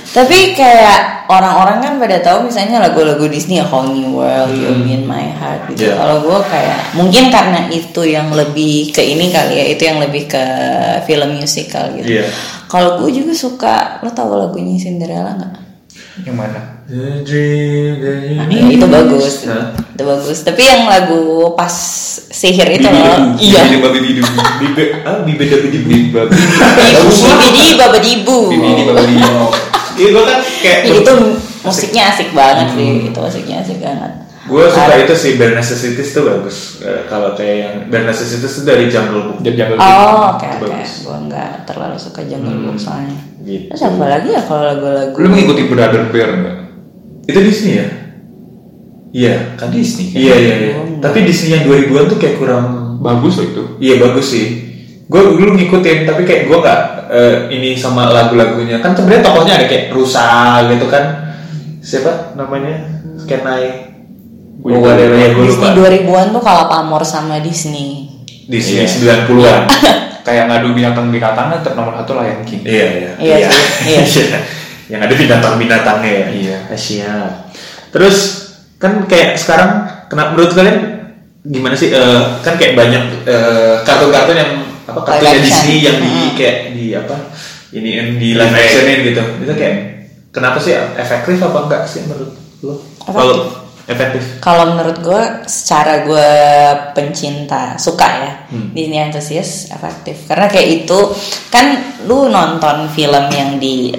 Tapi 0.09 0.57
kayak 0.57 1.29
orang-orang 1.29 1.85
kan 1.85 1.93
pada 2.01 2.17
tahu 2.25 2.49
misalnya 2.49 2.81
lagu-lagu 2.81 3.29
Disney 3.29 3.61
ya 3.61 3.67
Whole 3.69 3.93
New 3.93 4.17
World, 4.17 4.51
You 4.57 4.73
Mean 4.73 5.05
My 5.05 5.29
Heart 5.37 5.77
gitu. 5.77 5.93
Iya. 5.93 6.01
Kalau 6.01 6.17
gue 6.25 6.39
kayak 6.49 6.81
mungkin 6.97 7.25
karena 7.29 7.61
itu 7.69 8.03
yang 8.09 8.33
lebih 8.33 8.89
ke 8.89 9.05
ini 9.05 9.29
kali 9.29 9.61
ya, 9.61 9.65
itu 9.69 9.83
yang 9.85 10.01
lebih 10.01 10.25
ke 10.25 10.45
film 11.05 11.37
musical 11.37 11.93
gitu. 11.93 12.09
Iya. 12.09 12.27
Kalau 12.73 13.05
gue 13.05 13.13
juga 13.13 13.37
suka, 13.37 14.01
lo 14.01 14.09
tahu 14.09 14.33
lagunya 14.49 14.81
Cinderella 14.81 15.37
nggak? 15.37 15.55
Yang 16.25 16.37
mana? 16.41 16.78
Nah, 16.89 17.21
ya, 18.49 18.65
itu 18.73 18.87
bagus, 18.89 19.45
Hah? 19.45 19.77
itu 19.77 20.05
bagus. 20.09 20.41
Tapi 20.41 20.63
yang 20.65 20.89
lagu 20.89 21.53
pas 21.53 21.69
sihir 22.33 22.65
itu 22.81 22.89
loh, 22.89 23.37
iya. 23.37 23.69
Bibi 23.69 23.85
babi 23.85 23.99
bidu. 24.01 24.25
Bibe, 24.25 24.85
ah, 25.05 25.21
dibi. 25.21 25.45
Bibi 25.45 25.97
babi. 26.09 26.33
Bibidi 26.33 27.77
babadibu. 27.77 28.39
Bibi 28.49 28.83
babi 28.89 29.05
bidu. 29.05 29.37
Iya, 29.99 30.09
gue 30.15 30.25
kan 30.25 30.39
kayak 30.65 30.81
Itu 31.05 31.13
musiknya 31.61 32.03
asik 32.09 32.31
banget 32.33 32.73
sih, 32.73 33.11
itu 33.11 33.19
musiknya 33.19 33.57
asik 33.61 33.79
banget. 33.85 34.13
Gue 34.49 34.65
suka 34.73 34.97
itu 34.97 35.13
sih 35.13 35.37
Bare 35.37 35.53
Necessities 35.53 36.09
tuh 36.17 36.25
bagus. 36.25 36.81
Eh, 36.81 37.05
kalau 37.05 37.37
kayak 37.37 37.57
yang 37.61 37.75
Bare 37.93 38.09
Necessities 38.09 38.49
itu 38.57 38.65
dari 38.65 38.89
Jungle 38.89 39.29
Book. 39.29 39.39
Jadi 39.45 39.61
jangan 39.61 39.77
Oh, 39.77 40.41
oke 40.41 40.47
oke. 40.57 40.73
Bagus. 40.73 41.05
Gue 41.05 41.19
nggak 41.29 41.51
terlalu 41.69 41.97
suka 42.01 42.25
Jungle 42.25 42.57
Hmm, 42.57 42.65
Book 42.65 42.79
soalnya. 42.81 43.19
gitu. 43.45 43.69
Terus 43.77 43.83
apa 43.85 44.05
lagi 44.09 44.29
ya 44.33 44.41
kalau 44.41 44.65
lagu-lagu? 44.65 45.17
Lu 45.21 45.29
mengikuti 45.29 45.63
Brother 45.69 46.09
Bear 46.09 46.31
enggak? 46.33 46.68
Itu 47.29 47.39
Disney 47.39 47.73
ya? 47.77 47.87
Iya, 49.09 49.35
Kan 49.55 49.69
Disney 49.69 50.13
kan? 50.13 50.19
Iya 50.21 50.35
iya 50.37 50.55
iya. 50.59 50.73
Oh, 50.77 50.85
Tapi 50.99 51.25
Disney 51.25 51.55
yang 51.55 51.65
2000-an 51.65 52.07
tuh 52.09 52.19
kayak 52.19 52.37
kurang 52.37 52.65
Bagus 52.99 53.39
loh 53.39 53.47
itu. 53.47 53.63
Iya 53.79 53.95
bagus 54.03 54.27
sih. 54.29 54.47
gue 55.09 55.21
dulu 55.25 55.57
ngikutin 55.57 56.05
tapi 56.05 56.21
kayak 56.21 56.53
gue 56.53 56.59
nggak 56.61 56.81
eh, 57.09 57.35
ini 57.49 57.73
sama 57.73 58.13
lagu-lagunya 58.13 58.77
kan 58.77 58.93
sebenarnya 58.93 59.25
tokohnya 59.25 59.55
ada 59.57 59.65
kayak 59.65 59.89
rusa 59.89 60.29
gitu 60.69 60.85
kan 60.85 61.33
siapa 61.81 62.37
namanya 62.37 62.77
Kenai 63.25 63.89
Gua 64.61 64.69
oh, 64.69 64.77
juga 64.77 64.89
whatever 64.93 65.17
ya 65.17 65.33
gue 65.33 65.49
lupa 65.49 65.73
Disney 65.73 66.05
2000-an 66.05 66.27
tuh 66.29 66.43
kalah 66.45 66.69
pamor 66.69 67.03
sama 67.09 67.41
Disney. 67.41 68.21
di 68.45 68.61
sini 68.61 68.85
Iya. 68.85 69.25
90-an 69.25 69.63
Kayak 70.29 70.45
ngadu 70.53 70.77
binatang-binatang 70.77 71.57
tetap 71.57 71.73
nomor 71.73 71.97
satu 71.97 72.13
Lion 72.13 72.45
King. 72.45 72.61
iya 72.69 72.87
iya 72.93 73.11
Iya 73.17 73.37
sih, 74.05 74.29
iya. 74.29 74.39
Yang 74.89 75.01
ada 75.01 75.15
binatang-binatangnya 75.15 76.13
ya 76.13 76.27
Iya. 76.33 76.59
Ah, 76.67 76.79
siap 76.79 77.33
terus 77.89 78.17
kan 78.77 79.05
kayak 79.05 79.37
sekarang 79.37 79.71
kenapa 80.09 80.33
menurut 80.33 80.53
kalian 80.53 80.79
gimana 81.45 81.73
sih 81.73 81.93
eh, 81.93 82.21
kan 82.41 82.57
kayak 82.57 82.77
banyak 82.77 83.05
eh, 83.25 83.75
kartun-kartun 83.85 84.37
yang 84.37 84.53
apa 84.89 85.01
action. 85.13 85.45
Disney 85.45 85.77
yang 85.85 85.99
di 86.01 86.09
Mm-hmm. 86.09 86.37
kayak 86.37 86.57
di 86.73 86.87
apa 86.97 87.17
ini 87.69 87.91
yang 88.01 88.09
di 88.17 88.29
live 88.33 88.57
actionin 88.57 88.99
gitu 89.05 89.23
itu 89.45 89.53
kayak 89.53 89.75
kenapa 90.33 90.57
sih 90.57 90.73
efektif 90.73 91.37
apa 91.41 91.59
enggak 91.69 91.83
sih 91.85 92.01
menurut 92.09 92.33
lo 92.65 92.75
kalau 93.05 93.68
efektif 93.89 94.39
Kalau 94.39 94.69
menurut 94.69 95.01
gue, 95.01 95.23
secara 95.45 96.05
gue 96.05 96.31
pencinta 96.93 97.75
suka 97.75 98.07
ya 98.07 98.33
Hmm. 98.49 98.73
Disney 98.73 98.97
enthusiast 98.97 99.69
efektif 99.69 100.25
karena 100.25 100.49
kayak 100.49 100.69
itu 100.83 101.13
kan 101.49 101.69
lu 102.05 102.29
nonton 102.29 102.89
film 102.89 103.29
yang 103.29 103.57
di 103.57 103.93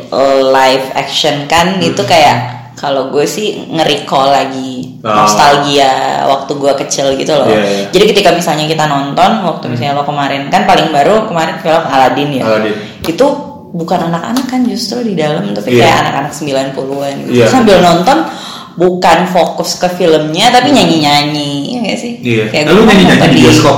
live 0.46 0.90
action 0.94 1.46
kan 1.46 1.78
Hmm. 1.78 1.86
itu 1.86 2.02
kayak 2.02 2.38
kalau 2.74 3.12
gue 3.12 3.28
sih 3.28 3.68
nge-recall 3.68 4.32
lagi 4.32 4.98
Oh. 5.00 5.12
nostalgia 5.14 5.92
waktu 6.26 6.52
gue 6.56 6.74
kecil 6.78 7.14
gitu 7.14 7.32
loh. 7.32 7.46
Iya, 7.46 7.62
iya. 7.62 7.86
Jadi 7.90 8.04
ketika 8.10 8.30
misalnya 8.32 8.66
kita 8.66 8.84
nonton 8.84 9.44
waktu 9.44 9.70
misalnya 9.70 9.96
lo 9.96 10.04
kemarin 10.04 10.48
kan 10.48 10.64
paling 10.64 10.90
baru 10.90 11.28
kemarin 11.28 11.56
film 11.60 11.84
Aladdin 11.86 12.30
ya. 12.36 12.44
Aladdin. 12.44 12.76
Itu 13.04 13.28
bukan 13.70 14.10
anak-anak 14.10 14.46
kan 14.48 14.66
justru 14.66 15.04
di 15.04 15.14
dalam 15.14 15.54
tapi 15.54 15.72
Iya. 15.72 15.86
kayak 15.86 15.98
anak-anak 16.04 16.32
90-an 16.34 17.14
gitu. 17.22 17.32
Iya. 17.36 17.46
Sambil 17.48 17.78
nonton 17.80 18.18
bukan 18.80 19.28
fokus 19.28 19.76
ke 19.76 19.92
filmnya 19.92 20.50
tapi 20.50 20.72
nyanyi-nyanyi 20.72 21.52
ya 21.70 21.80
gak 21.84 22.00
sih? 22.00 22.14
Iya. 22.18 22.44
Kayak 22.48 22.64
Lalu 22.66 22.80
gua 22.80 22.88
nyanyi-nyanyi 22.88 23.14
nonton 23.14 23.30
di 23.30 23.40
bioskop? 23.40 23.78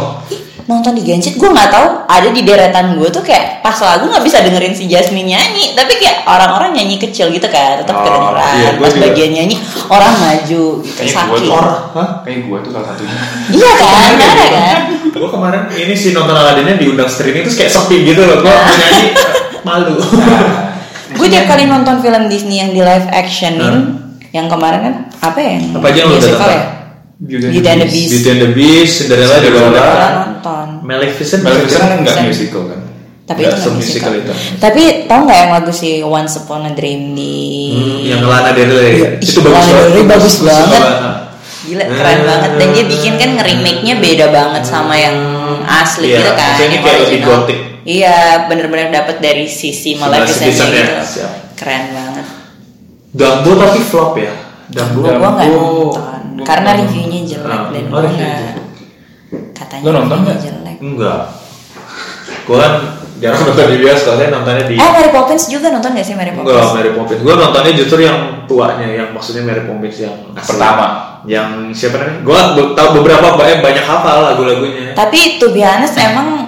Nonton 0.61 0.93
di 0.93 1.03
Genjit 1.03 1.35
gue 1.35 1.49
nggak 1.49 1.67
tahu 1.69 1.87
ada 2.07 2.29
di 2.31 2.41
deretan 2.41 2.95
gue 2.95 3.09
tuh 3.09 3.19
kayak 3.19 3.59
pas 3.59 3.75
lagu 3.75 4.07
nggak 4.07 4.23
bisa 4.23 4.39
dengerin 4.39 4.71
si 4.71 4.85
Jasmine 4.85 5.27
nyanyi 5.27 5.75
tapi 5.75 5.99
kayak 5.99 6.23
orang-orang 6.23 6.71
nyanyi 6.71 6.95
kecil 6.95 7.27
gitu 7.27 7.43
kan 7.45 7.81
tetap 7.81 7.91
Oh, 7.91 8.05
kedengeran 8.05 8.53
iya, 8.55 8.69
pas 8.77 8.87
juga. 8.87 9.03
bagian 9.03 9.31
nyanyi 9.33 9.55
orang 9.89 10.13
maju 10.15 10.63
gitu 10.79 10.95
gue 10.95 11.11
sakit 11.11 11.41
tuh 11.43 11.51
Orang, 11.51 11.81
hah? 11.91 12.09
Kayak 12.23 12.39
gue 12.45 12.57
tuh 12.61 12.71
salah 12.71 12.87
satunya. 12.87 13.15
iya 13.51 13.69
kan 13.81 13.89
ada 14.15 14.27
kan 14.47 14.77
gue 15.11 15.29
kemarin 15.29 15.61
ini 15.75 15.93
si 15.93 16.07
nonton 16.09 16.31
Aladdinnya 16.31 16.75
diundang 16.77 17.09
streaming 17.09 17.43
terus 17.43 17.57
kayak 17.57 17.71
sepi 17.73 17.97
gitu 18.05 18.21
loh 18.21 18.37
gue 18.39 18.47
mau 18.47 18.63
nyanyi 18.71 19.05
malu 19.61 19.95
Nah, 21.11 21.17
gue 21.17 21.27
tiap 21.27 21.45
kali 21.45 21.67
nonton 21.67 21.99
film 21.99 22.23
Disney 22.25 22.57
yang 22.57 22.71
di 22.71 22.79
live 22.79 23.11
actionin 23.11 23.99
yang 24.31 24.47
kemarin 24.47 24.79
kan 24.81 24.93
apa 25.21 25.37
ya 25.37 25.49
yang 25.53 25.63
Apa 25.73 25.85
aja 25.87 25.97
yang 25.97 26.07
lu 26.07 26.15
udah 26.15 26.49
ya 26.49 26.63
Beauty 27.21 27.45
Beauty 27.51 27.67
and 27.67 27.79
the 27.79 27.87
Beast 27.87 28.09
Beauty 28.11 28.29
and 28.29 28.41
the 28.41 28.51
Beast 28.51 28.93
Cinderella 28.97 29.35
juga 29.35 29.43
Cinderella. 29.43 29.69
udah 29.69 29.83
Udah 29.85 30.11
nonton 30.17 30.67
Maleficent 30.81 31.41
Maleficent 31.41 31.81
kan 31.81 31.97
nggak 32.01 32.17
musical 32.25 32.63
kan? 32.65 32.79
tapi 33.21 33.39
Nggak 33.39 33.53
itu 33.53 33.61
nggak 33.61 33.75
musical. 33.77 34.11
itu. 34.13 34.31
tapi 34.57 34.81
tau 35.05 35.19
nggak 35.21 35.37
yang 35.37 35.51
lagu 35.53 35.71
si 35.71 35.89
Once 36.01 36.35
Upon 36.37 36.65
a 36.65 36.71
Dream 36.71 37.13
di 37.13 37.35
Hmm, 37.71 37.99
yang 38.09 38.21
Lana 38.23 38.51
Del 38.51 38.67
Rey 38.69 38.91
Iya, 38.97 39.09
itu 39.17 39.39
bagus 39.39 39.55
Lana 39.61 39.71
Del 39.77 39.91
Rey 39.93 40.03
bagus 40.05 40.35
banget. 40.41 40.67
banget. 40.73 41.13
Gila 41.61 41.85
keren 41.87 42.17
Eh. 42.17 42.25
banget 42.25 42.51
dan 42.57 42.67
dia 42.73 42.85
bikin 42.85 43.13
kan 43.15 43.29
nge-remake-nya 43.33 43.95
beda 43.97 44.25
banget 44.27 44.63
sama 44.65 44.93
yang 44.95 45.15
asli 45.63 46.09
Iya, 46.09 46.17
gitu 46.17 46.31
kan. 46.33 46.55
ini 46.57 46.65
yang 46.65 46.81
kayak 46.81 46.97
lebih 46.97 47.05
original. 47.13 47.29
gothic. 47.37 47.59
Iya, 47.81 48.17
bener-bener 48.45 48.87
dapet 48.89 49.15
dari 49.19 49.45
sisi 49.45 49.93
Maleficent 49.93 50.51
gitu. 50.51 50.91
siap. 50.99 51.31
Keren 51.53 51.83
banget. 51.91 52.25
Dumbo 53.11 53.51
tapi 53.57 53.79
flop 53.81 54.15
ya 54.15 54.33
Dumbo 54.67 54.99
Gua 55.01 55.11
gua 55.13 55.29
nggak 55.31 55.47
Dumbo. 55.47 55.63
nonton 55.91 56.21
Gua 56.31 56.43
karena 56.43 56.69
nonton. 56.69 56.83
reviewnya 56.85 57.19
jelek 57.25 57.49
Ah, 57.49 57.63
dan 57.69 57.83
oh, 57.83 57.91
gua 57.91 58.09
jelek. 58.09 58.55
katanya 59.53 59.83
Lu 59.83 59.89
nonton 59.93 60.17
nggak? 60.21 60.37
jelek. 60.39 60.77
enggak 60.79 61.21
gue 62.41 62.57
kan 62.57 62.73
jarang 63.17 63.37
nonton 63.39 63.65
di 63.67 63.77
bioskop 63.77 64.13
saya 64.15 64.29
nontonnya 64.29 64.63
di 64.65 64.73
Eh 64.75 64.89
Mary 64.89 65.09
Poppins 65.09 65.43
juga 65.45 65.67
nonton 65.69 65.91
gak 65.91 66.01
sih 66.01 66.15
Mary 66.15 66.31
enggak 66.31 66.49
Poppins? 66.49 66.73
Mary 66.73 66.91
Poppins 66.91 67.21
gue 67.21 67.35
nontonnya 67.35 67.71
justru 67.71 67.99
yang 68.01 68.17
tuanya 68.43 68.87
yang 68.89 69.07
maksudnya 69.11 69.43
Mary 69.43 69.63
Poppins 69.63 69.97
yang 69.99 70.15
asli. 70.33 70.49
Pertama. 70.49 70.87
yang 71.21 71.69
siapa 71.69 72.01
namanya 72.01 72.25
gue 72.25 72.39
tahu 72.73 72.89
beberapa 72.97 73.37
banyak 73.37 73.61
banyak 73.61 73.85
hafal 73.85 74.25
lagu-lagunya 74.25 74.97
Tapi 74.97 75.37
to 75.37 75.53
be 75.53 75.61
honest 75.61 75.93
emang 75.95 76.40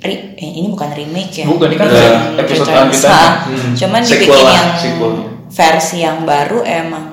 re- 0.00 0.34
eh, 0.34 0.50
ini 0.56 0.68
bukan 0.68 0.90
remake 0.90 1.32
ya. 1.40 1.46
Bukan, 1.46 1.68
ini 1.70 1.76
kan 1.76 1.88
Bukan 1.88 2.40
episode 2.40 2.70
lanjutan. 2.70 3.10
ha. 3.12 3.24
Hmm. 3.46 3.72
Cuman 3.76 4.00
Sequel 4.00 4.20
dibikin 4.26 4.44
lah, 4.44 4.54
yang 4.56 4.70
sequelnya. 4.76 5.24
versi 5.50 5.96
yang 6.00 6.18
baru 6.24 6.58
emang 6.62 7.04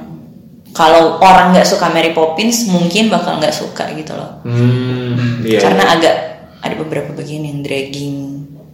kalau 0.71 1.17
orang 1.19 1.51
nggak 1.51 1.65
suka 1.65 1.89
Mary 1.89 2.13
Poppins 2.13 2.69
mungkin 2.69 3.09
bakal 3.09 3.41
nggak 3.41 3.51
suka 3.51 3.89
gitu 3.97 4.13
loh. 4.13 4.45
hmm, 4.45 5.41
iya, 5.41 5.57
Karena 5.57 5.83
iya. 5.83 5.93
agak 5.97 6.15
ada 6.61 6.75
beberapa 6.77 7.09
bagian 7.13 7.43
yang 7.43 7.59
dragging. 7.61 8.17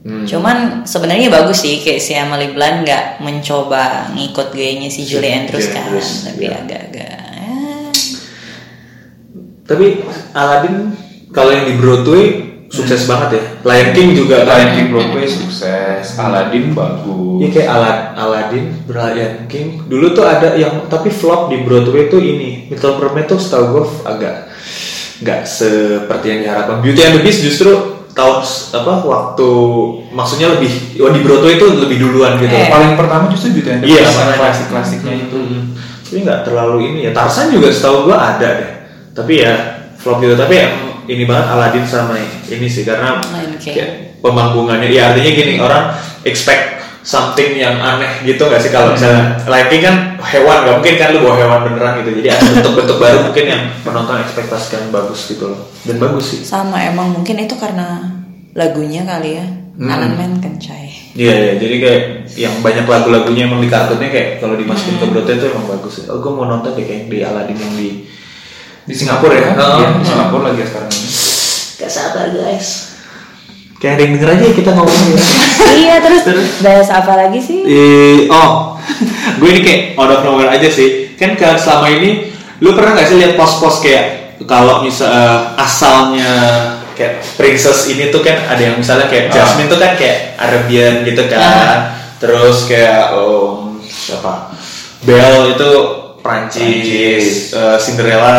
Hmm. 0.03 0.27
Cuman 0.27 0.83
sebenarnya 0.83 1.31
bagus 1.31 1.63
sih 1.63 1.79
kayak 1.79 2.03
si 2.03 2.11
Emily 2.11 2.51
Blunt 2.51 2.83
nggak 2.83 3.23
mencoba 3.23 4.11
ngikut 4.11 4.51
gayanya 4.51 4.91
si 4.91 5.07
Julie 5.07 5.31
Andrews 5.31 5.63
Julie 5.63 5.79
kan, 5.79 5.83
Andrews, 5.87 6.09
tapi 6.27 6.43
iya. 6.43 6.59
agak-agak 6.59 7.11
eh, 7.39 7.91
Tapi 9.63 9.85
Aladdin 10.35 10.75
kalau 11.31 11.55
yang 11.55 11.65
di 11.65 11.75
Broadway 11.79 12.25
sukses 12.73 13.05
banget 13.05 13.29
ya. 13.37 13.43
Lion 13.61 13.89
King 13.93 14.09
juga 14.17 14.41
Lion 14.41 14.69
King 14.73 14.87
Broadway 14.89 15.29
sukses, 15.29 16.17
Aladdin 16.17 16.73
bagus. 16.73 17.37
Iya 17.37 17.47
kayak 17.53 17.69
Alad 17.69 17.97
Aladdin, 18.17 18.65
Lion 18.89 19.35
King. 19.45 19.67
Dulu 19.85 20.17
tuh 20.17 20.25
ada 20.25 20.57
yang 20.57 20.89
tapi 20.89 21.13
flop 21.13 21.53
di 21.53 21.61
Broadway 21.61 22.09
tuh 22.09 22.17
ini. 22.17 22.73
Little 22.73 22.97
Mermaid 22.97 23.29
tuh 23.29 23.37
setahu 23.37 23.65
gue 23.77 23.85
agak 24.09 24.49
nggak 25.21 25.41
seperti 25.45 26.25
yang 26.33 26.39
diharapkan. 26.49 26.81
Beauty 26.81 27.01
and 27.05 27.13
the 27.15 27.21
Beast 27.21 27.45
justru 27.45 27.69
tahun 28.13 28.45
apa 28.77 28.93
waktu 29.05 29.49
maksudnya 30.13 30.53
lebih 30.53 30.69
oh, 31.01 31.09
di 31.13 31.21
Broadway 31.21 31.61
itu 31.61 31.65
lebih 31.77 31.97
duluan 32.01 32.41
gitu. 32.41 32.53
Eh. 32.57 32.73
Paling 32.73 32.97
pertama 32.97 33.29
justru 33.29 33.53
Beauty 33.53 33.69
and 33.69 33.79
the 33.85 33.87
Iya, 33.93 34.01
Beast, 34.01 34.17
makanya. 34.17 34.37
klasik-klasiknya 34.41 35.13
itu. 35.29 35.37
Hmm. 35.37 35.63
Tapi 35.77 36.17
nggak 36.25 36.41
terlalu 36.41 36.77
ini 36.89 36.99
ya. 37.05 37.11
Tarzan 37.13 37.53
juga 37.53 37.69
setahu 37.69 38.09
gua 38.09 38.17
ada 38.33 38.49
deh. 38.49 38.71
Tapi 39.13 39.33
ya 39.45 39.53
flop 40.01 40.21
gitu. 40.25 40.33
Tapi 40.33 40.53
yang 40.57 40.73
ini 41.07 41.23
banget 41.27 41.47
Aladdin 41.51 41.85
sama 41.85 42.15
ini 42.49 42.67
sih 42.67 42.83
karena 42.87 43.19
King. 43.59 43.75
kayak 43.75 43.89
pemanggungannya. 44.23 44.89
Ya 44.89 45.11
artinya 45.11 45.31
gini 45.31 45.53
orang 45.59 45.93
expect 46.23 46.83
something 47.03 47.59
yang 47.59 47.75
aneh 47.83 48.23
gitu 48.23 48.47
nggak 48.47 48.63
sih 48.63 48.71
kalau 48.71 48.95
misalnya 48.95 49.35
Lion 49.43 49.67
King 49.67 49.83
kan 49.83 49.95
hewan 50.23 50.57
nggak 50.63 50.75
mungkin 50.79 50.95
kan 50.95 51.07
lu 51.11 51.19
bawa 51.23 51.35
hewan 51.35 51.59
beneran 51.67 51.93
gitu. 52.03 52.11
Jadi 52.23 52.27
ada 52.31 52.43
bentuk-bentuk 52.59 52.97
baru 52.97 53.17
mungkin 53.27 53.45
yang 53.45 53.63
penonton 53.83 54.17
ekspektasikan 54.23 54.89
bagus 54.89 55.19
gitu 55.27 55.51
loh. 55.51 55.61
Dan 55.83 55.99
bagus 55.99 56.25
sih. 56.31 56.39
sama 56.47 56.79
emang 56.79 57.11
mungkin 57.11 57.43
itu 57.43 57.55
karena 57.59 58.07
lagunya 58.55 59.03
kali 59.03 59.39
ya. 59.39 59.47
Hmm. 59.73 59.89
Alan 59.89 60.13
Man 60.13 60.37
kencai. 60.37 61.17
Iya 61.17 61.33
iya, 61.33 61.53
jadi 61.57 61.75
kayak 61.81 62.03
yang 62.37 62.55
banyak 62.61 62.85
lagu-lagunya 62.85 63.49
emang 63.49 63.61
di 63.61 63.69
kartunnya 63.69 64.09
kayak 64.09 64.41
kalau 64.41 64.53
dimasukin 64.53 65.01
ke 65.01 65.05
Broadway 65.09 65.37
itu 65.37 65.45
emang 65.49 65.65
bagus. 65.65 66.05
Oh, 66.09 66.17
gue 66.21 66.31
mau 66.33 66.45
nonton 66.45 66.77
deh 66.77 66.85
kayak 66.85 67.09
di 67.09 67.21
Aladdin 67.25 67.57
yang 67.57 67.73
di 67.77 67.89
Di 68.83 68.93
Singapura 68.93 69.35
ya? 69.35 69.49
Heeh. 69.55 69.77
Iya, 69.79 69.87
di 69.95 70.05
Singapura 70.05 70.43
lagi 70.51 70.59
ya 70.59 70.67
sekarang 70.67 70.91
ini. 70.91 71.09
Gak 71.79 71.91
sabar 71.91 72.25
guys. 72.29 72.67
Kayak 73.79 73.93
ada 73.95 74.01
yang 74.03 74.13
denger 74.15 74.29
aja 74.31 74.45
kita 74.55 74.71
ngomong 74.75 75.01
ya. 75.11 75.19
iya 75.83 75.95
terus 75.99 76.23
bahas 76.63 76.87
apa 76.87 77.13
lagi 77.19 77.39
sih? 77.39 77.59
Eh, 77.63 78.19
oh, 78.31 78.79
gue 79.39 79.49
ini 79.51 79.59
kayak 79.63 79.81
out 79.95 80.11
of 80.11 80.21
nowhere 80.23 80.51
aja 80.51 80.67
sih. 80.67 81.15
Kan 81.15 81.35
kan 81.35 81.55
selama 81.55 81.91
ini, 81.91 82.31
lu 82.59 82.71
pernah 82.75 82.95
gak 82.95 83.07
sih 83.11 83.19
lihat 83.19 83.35
pos-pos 83.35 83.83
kayak 83.83 84.39
kalau 84.43 84.83
misal 84.83 85.07
eh, 85.07 85.39
asalnya 85.59 86.31
kayak 86.93 87.23
princess 87.35 87.87
ini 87.87 88.11
tuh 88.11 88.19
kan 88.19 88.35
ada 88.47 88.61
yang 88.61 88.75
misalnya 88.75 89.07
kayak 89.07 89.31
Ah. 89.31 89.43
Jasmine 89.43 89.67
tuh 89.71 89.79
kan 89.79 89.91
kayak 89.95 90.35
Arabian 90.39 91.03
gitu 91.03 91.23
kan. 91.27 91.95
Terus 92.19 92.67
kayak 92.67 93.15
um, 93.19 93.79
siapa? 93.83 94.51
Belle 95.03 95.59
itu 95.59 95.71
Prancis, 96.23 96.63
Prancis. 96.63 97.51
Eh, 97.51 97.77
Cinderella 97.77 98.35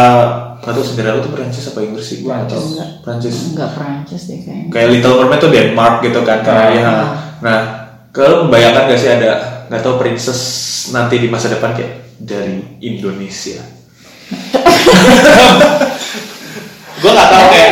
tahu 0.59 0.81
Cinderella 0.81 1.21
tuh 1.21 1.29
Prancis 1.31 1.69
apa 1.69 1.79
Inggris 1.79 2.07
sih? 2.07 2.25
Tahu. 2.25 2.41
Enggak. 2.49 2.88
Prancis 3.00 3.35
Enggak 3.47 3.71
Prancis 3.75 4.23
deh 4.25 4.41
kayaknya. 4.41 4.73
kayak 4.73 4.88
Little 4.91 5.14
Mermaid 5.19 5.38
tuh 5.38 5.50
Denmark 5.50 5.95
gitu 6.00 6.21
kan 6.23 6.41
karena 6.41 6.62
Ah. 6.62 6.71
dia 6.71 6.83
nah 7.38 7.59
kalau 8.09 8.37
membayangkan 8.43 8.88
gak 8.88 8.97
sih 8.97 9.11
ada 9.11 9.33
nggak 9.67 9.81
tahu 9.81 9.95
princess 9.97 10.41
nanti 10.91 11.19
di 11.19 11.29
masa 11.29 11.49
depan 11.49 11.73
kayak 11.73 11.93
dari 12.17 12.57
Indonesia 12.81 13.61
gue 16.97 17.11
nggak 17.11 17.29
tahu 17.29 17.45
kayak 17.50 17.71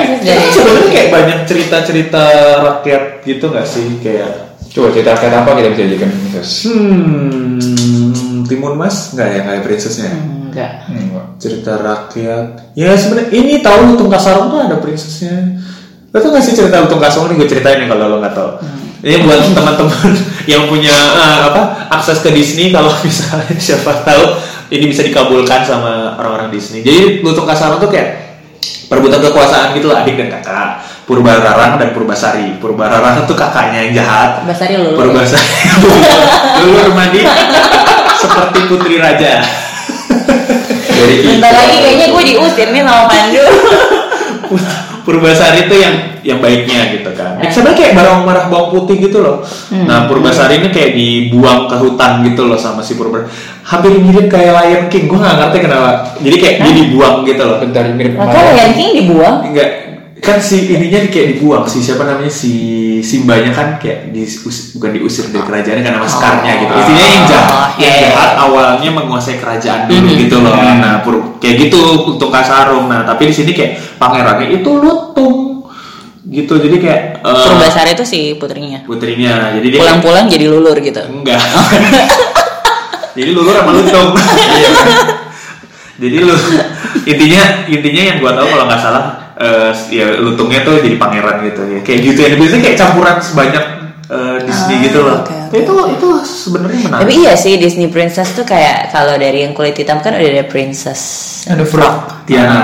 sebenarnya 0.50 0.90
kayak 0.90 1.09
banyak 1.11 1.38
cerita-cerita 1.47 2.25
rakyat 2.61 3.02
gitu 3.25 3.45
nggak 3.49 3.64
sih 3.64 3.87
kayak 3.99 4.51
Coba 4.73 4.88
cerita 4.88 5.12
kayak 5.21 5.45
apa 5.45 5.50
kita 5.61 5.69
bisa 5.76 5.83
jadikan 5.85 6.09
princess? 6.09 6.50
hmm 6.73 8.49
Timun 8.49 8.75
Mas 8.76 9.12
nggak 9.12 9.29
ya 9.29 9.41
kayak 9.45 9.62
princessnya 9.64 10.11
Enggak. 10.12 10.85
Enggak. 10.88 11.26
cerita 11.41 11.73
rakyat 11.81 12.47
ya 12.76 12.93
sebenarnya 12.97 13.29
ini 13.33 13.64
tahu 13.64 13.93
Lutung 13.93 14.12
Kasarong 14.12 14.52
tuh 14.52 14.61
ada 14.61 14.76
princessnya 14.81 15.61
Lo 16.12 16.21
tau 16.21 16.29
gak 16.29 16.45
sih 16.45 16.52
cerita 16.52 16.76
Lutung 16.85 17.00
Kasong 17.00 17.33
ini 17.33 17.41
gue 17.41 17.49
ceritain 17.49 17.81
nih 17.81 17.88
kalau 17.88 18.05
lo 18.05 18.17
nggak 18.21 18.37
tau. 18.37 18.61
Ini 19.02 19.25
buat 19.25 19.41
teman-teman 19.49 20.12
yang 20.52 20.69
punya 20.69 20.93
eh, 20.93 21.38
apa 21.49 21.88
akses 21.88 22.21
ke 22.21 22.29
Disney 22.31 22.69
kalau 22.69 22.93
misalnya 23.07 23.57
siapa 23.57 24.05
tahu 24.05 24.37
ini 24.69 24.93
bisa 24.93 25.02
dikabulkan 25.09 25.64
sama 25.64 26.21
orang-orang 26.21 26.52
Disney. 26.52 26.85
Jadi 26.85 27.25
Lutung 27.25 27.49
Kasong 27.49 27.81
tuh 27.81 27.88
kayak 27.88 28.22
perebutan 28.92 29.25
kekuasaan 29.25 29.72
gitu 29.72 29.88
loh 29.88 29.96
adik 29.96 30.20
dan 30.20 30.28
kakak. 30.28 30.84
Purbararang 31.08 31.80
dan 31.80 31.96
Purbasari. 31.96 32.61
Purbararang 32.61 33.25
tuh 33.25 33.32
kakaknya 33.32 33.88
yang 33.88 34.04
jahat. 34.04 34.44
Basari 34.44 34.76
lulu. 34.76 35.00
Purbasari. 35.00 35.49
Lulur 36.61 36.92
mandi 36.92 37.25
seperti 38.20 38.61
putri 38.68 39.00
raja. 39.00 39.40
Jadi 40.92 41.14
Bentar 41.25 41.56
lagi 41.56 41.76
kayaknya 41.80 42.06
gue 42.12 42.22
diusir 42.28 42.68
nih 42.68 42.84
sama 42.84 43.08
Pandu. 43.08 43.44
Purbasari 45.02 45.66
itu 45.66 45.75
yang 45.82 45.94
yang 46.23 46.38
baiknya 46.38 46.94
gitu 46.94 47.11
kan. 47.18 47.42
Eh. 47.42 47.50
Sebenarnya 47.50 47.78
kayak 47.82 47.92
barang 47.99 48.23
merah 48.23 48.44
bawang 48.47 48.71
putih 48.71 49.02
gitu 49.11 49.18
loh. 49.18 49.42
Hmm. 49.71 49.90
Nah 49.90 50.06
Purbasari 50.06 50.62
ini 50.62 50.71
kayak 50.71 50.94
dibuang 50.94 51.66
ke 51.66 51.76
hutan 51.82 52.23
gitu 52.23 52.47
loh 52.47 52.54
sama 52.54 52.78
si 52.78 52.94
Purba. 52.94 53.26
Hampir 53.66 53.99
mirip 53.99 54.30
kayak 54.30 54.54
Lion 54.54 54.85
King. 54.87 55.11
Gue 55.11 55.18
nggak 55.18 55.37
ngerti 55.38 55.59
kenapa. 55.66 55.90
Jadi 56.23 56.37
kayak 56.38 56.56
dia 56.62 56.73
dibuang 56.78 57.26
gitu 57.26 57.42
loh. 57.42 57.59
bentar 57.59 57.82
mirip 57.90 58.14
Maka. 58.14 58.38
Lion 58.54 58.73
King 58.78 58.90
dibuang. 59.02 59.37
Enggak 59.50 59.82
kan 60.23 60.38
si 60.38 60.71
ininya 60.71 61.02
kayak 61.05 61.35
dibuang 61.35 61.67
si 61.67 61.83
siapa 61.83 62.07
namanya 62.07 62.31
si 62.31 62.52
Simbanya 63.02 63.50
kan 63.50 63.83
kayak 63.83 64.14
dius, 64.14 64.38
bukan 64.73 64.95
diusir 64.95 65.26
dari 65.29 65.43
kerajaan 65.43 65.83
karena 65.83 65.99
maskarnya 65.99 66.52
gitu. 66.55 66.71
Intinya 66.73 67.02
yang 67.05 67.25
jahat, 67.26 67.50
Oh, 67.50 67.69
yang 67.75 67.91
iya. 67.91 68.02
jahat 68.07 68.31
awalnya 68.38 68.91
menguasai 68.95 69.37
kerajaan 69.37 69.91
dulu 69.91 70.07
Mhm. 70.07 70.19
gitu 70.23 70.37
loh. 70.38 70.55
Hmm. 70.55 70.79
Nah, 70.79 70.95
pur- 71.02 71.43
kayak 71.43 71.67
gitu 71.67 71.83
untuk 72.09 72.31
Kasarung. 72.31 72.87
Nah, 72.87 73.02
tapi 73.02 73.26
di 73.26 73.35
sini 73.35 73.50
kayak 73.50 73.99
pangerannya 73.99 74.55
itu 74.55 74.71
lutung 74.71 75.67
gitu. 76.23 76.55
Jadi 76.55 76.76
kayak 76.79 77.00
eh, 77.19 77.35
Purbasari 77.43 77.91
itu 77.93 78.05
si 78.07 78.21
putrinya. 78.38 78.87
putrinya. 78.87 79.50
Jadi 79.59 79.67
dia 79.69 79.81
Pulang-pulang 79.83 80.31
jadi 80.31 80.47
lulur 80.47 80.79
gitu. 80.79 81.02
enggak. 81.02 81.43
Jadi 83.19 83.31
lulur 83.35 83.52
sama 83.52 83.75
lutung. 83.75 84.14
Iya. 84.14 84.71
Jadi 86.02 86.17
lu 86.19 86.35
intinya 87.05 87.43
intinya 87.67 88.02
yang 88.05 88.17
gua 88.19 88.33
tahu 88.33 88.47
kalau 88.49 88.64
nggak 88.64 88.79
salah 88.81 89.05
eh, 89.42 89.70
ya 89.90 90.06
lutungnya 90.16 90.62
tuh 90.62 90.78
jadi 90.78 90.96
pangeran 90.96 91.37
gitu 91.42 91.62
ya. 91.66 91.80
Kayak 91.82 92.00
gitu 92.06 92.18
ya. 92.22 92.28
Biasanya 92.38 92.62
kayak 92.62 92.78
campuran 92.78 93.16
sebanyak 93.18 93.64
eh, 94.06 94.37
Disney 94.46 94.76
Ah, 94.76 94.82
gitu 94.87 94.99
loh. 95.02 95.18
oke, 95.20 95.37
Tapi 95.50 95.58
itu 95.61 95.75
itu 95.99 96.08
sebenarnya 96.22 96.80
menarik. 96.87 97.02
Tapi 97.02 97.12
iya 97.18 97.32
sih 97.34 97.52
Disney 97.56 97.88
Princess 97.88 98.32
tuh 98.32 98.44
kayak 98.44 98.88
kalau 98.88 99.14
dari 99.16 99.42
yang 99.42 99.52
kulit 99.52 99.75
hitam 99.75 99.99
kan 99.99 100.14
udah 100.14 100.28
ada 100.30 100.46
Princess 100.46 101.00
Ada 101.44 101.64
frog. 101.66 102.25
Tiana. 102.25 102.62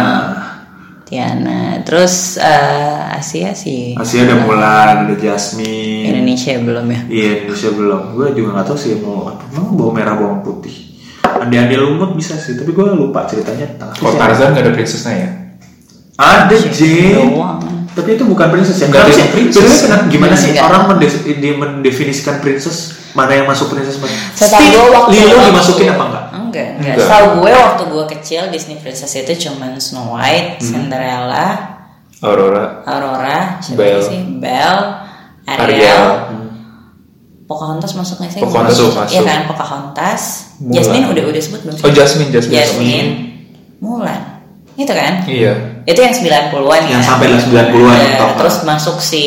Tiana. 1.02 1.80
Terus 1.82 2.36
eh, 2.36 3.16
Asia 3.16 3.56
sih. 3.56 3.96
Asia 3.96 4.22
ada 4.22 4.36
Mulan, 4.38 5.08
ada 5.08 5.14
Jasmine. 5.16 6.12
Indonesia 6.12 6.52
belum 6.54 6.86
ya. 6.86 7.00
Iya 7.08 7.30
Indonesia 7.42 7.70
belum. 7.72 8.02
Gue 8.12 8.26
juga 8.32 8.48
nggak 8.54 8.66
tahu 8.68 8.78
sih 8.78 8.92
mau 9.00 9.24
apa. 9.26 9.44
Mau 9.50 9.72
bawang 9.72 9.94
merah 9.96 10.14
bawang 10.14 10.44
putih. 10.44 10.84
Ande-ande 11.38 11.78
lumut 11.78 12.12
bisa 12.12 12.34
sih, 12.34 12.58
tapi 12.58 12.74
gue 12.74 12.82
lupa 12.92 13.22
ceritanya 13.24 13.62
tentang 13.68 13.88
apa 13.88 14.00
Kalau. 14.00 14.18
Tarzan 14.18 14.48
nggak 14.52 14.64
ada 14.64 14.72
princessnya 14.74 15.14
ya? 15.14 15.30
Ada 16.18 16.56
Jin. 16.68 17.14
Doang. 17.30 17.62
Tapi 17.88 18.14
itu 18.14 18.24
bukan 18.24 18.46
princess 18.48 18.78
ya. 18.78 18.86
Nggak 18.86 18.94
Kenapa 18.96 19.06
ada 19.06 19.14
sih? 19.14 19.20
yang 19.20 19.32
princess. 19.32 19.54
Sebenarnya 19.56 19.80
kenapa- 19.80 20.06
gimana 20.08 20.34
sih 20.34 20.50
Nggak. 20.50 20.64
orang 20.64 20.82
mendef- 20.88 21.24
mendefinisikan 21.56 22.34
princess 22.38 22.76
mana 23.12 23.32
yang 23.32 23.46
masuk 23.46 23.66
princess 23.68 23.98
mana? 23.98 24.14
Setahu 24.32 24.62
gue 24.62 24.84
waktu 24.88 25.10
Lilo 25.12 25.26
waktu- 25.32 25.46
dimasukin 25.48 25.86
apa 25.88 26.04
enggak? 26.04 26.24
Enggak, 26.28 26.68
enggak. 26.76 26.94
Enggak. 26.94 26.96
Setahu 27.00 27.26
gue 27.36 27.50
waktu 27.52 27.82
gue 27.88 28.04
kecil 28.12 28.42
Disney 28.50 28.76
Princess 28.76 29.12
itu 29.12 29.32
cuman 29.40 29.78
Snow 29.78 30.12
White, 30.12 30.58
Hmm. 30.58 30.66
Cinderella, 30.84 31.46
Aurora. 32.18 32.64
Aurora, 32.84 33.38
siapa 33.58 33.78
Belle. 33.78 34.02
sih? 34.04 34.18
Belle, 34.36 34.82
Ariel, 35.44 35.64
Ariel. 35.64 36.04
Pocahontas 37.44 37.94
masuk 37.94 38.20
nggak 38.20 38.32
sih? 38.32 38.40
Pocahontas 38.40 38.76
Masuk. 38.76 38.90
masuk. 38.92 39.14
Iya 39.14 39.22
kan, 39.24 39.40
Pocahontas. 39.46 40.22
Mulan. 40.60 40.74
Jasmine 40.74 41.06
udah 41.08 41.24
udah 41.24 41.40
sebut 41.40 41.60
belum 41.62 41.74
sih? 41.74 41.82
Oh 41.82 41.90
Jasmine, 41.90 42.28
Jasmine. 42.28 42.54
Jasmine, 42.54 43.10
Mulan. 43.78 44.20
Itu 44.76 44.92
kan? 44.92 45.24
Iya. 45.24 45.67
Itu 45.88 46.04
yang 46.04 46.12
90-an 46.12 46.82
ya. 46.84 47.00
Yang 47.00 47.04
sampai 47.08 47.26
lah 47.32 47.40
90-an 47.40 47.96
Iya, 47.96 48.20
top. 48.20 48.30
terus 48.36 48.56
masuk 48.68 48.96
si 49.00 49.24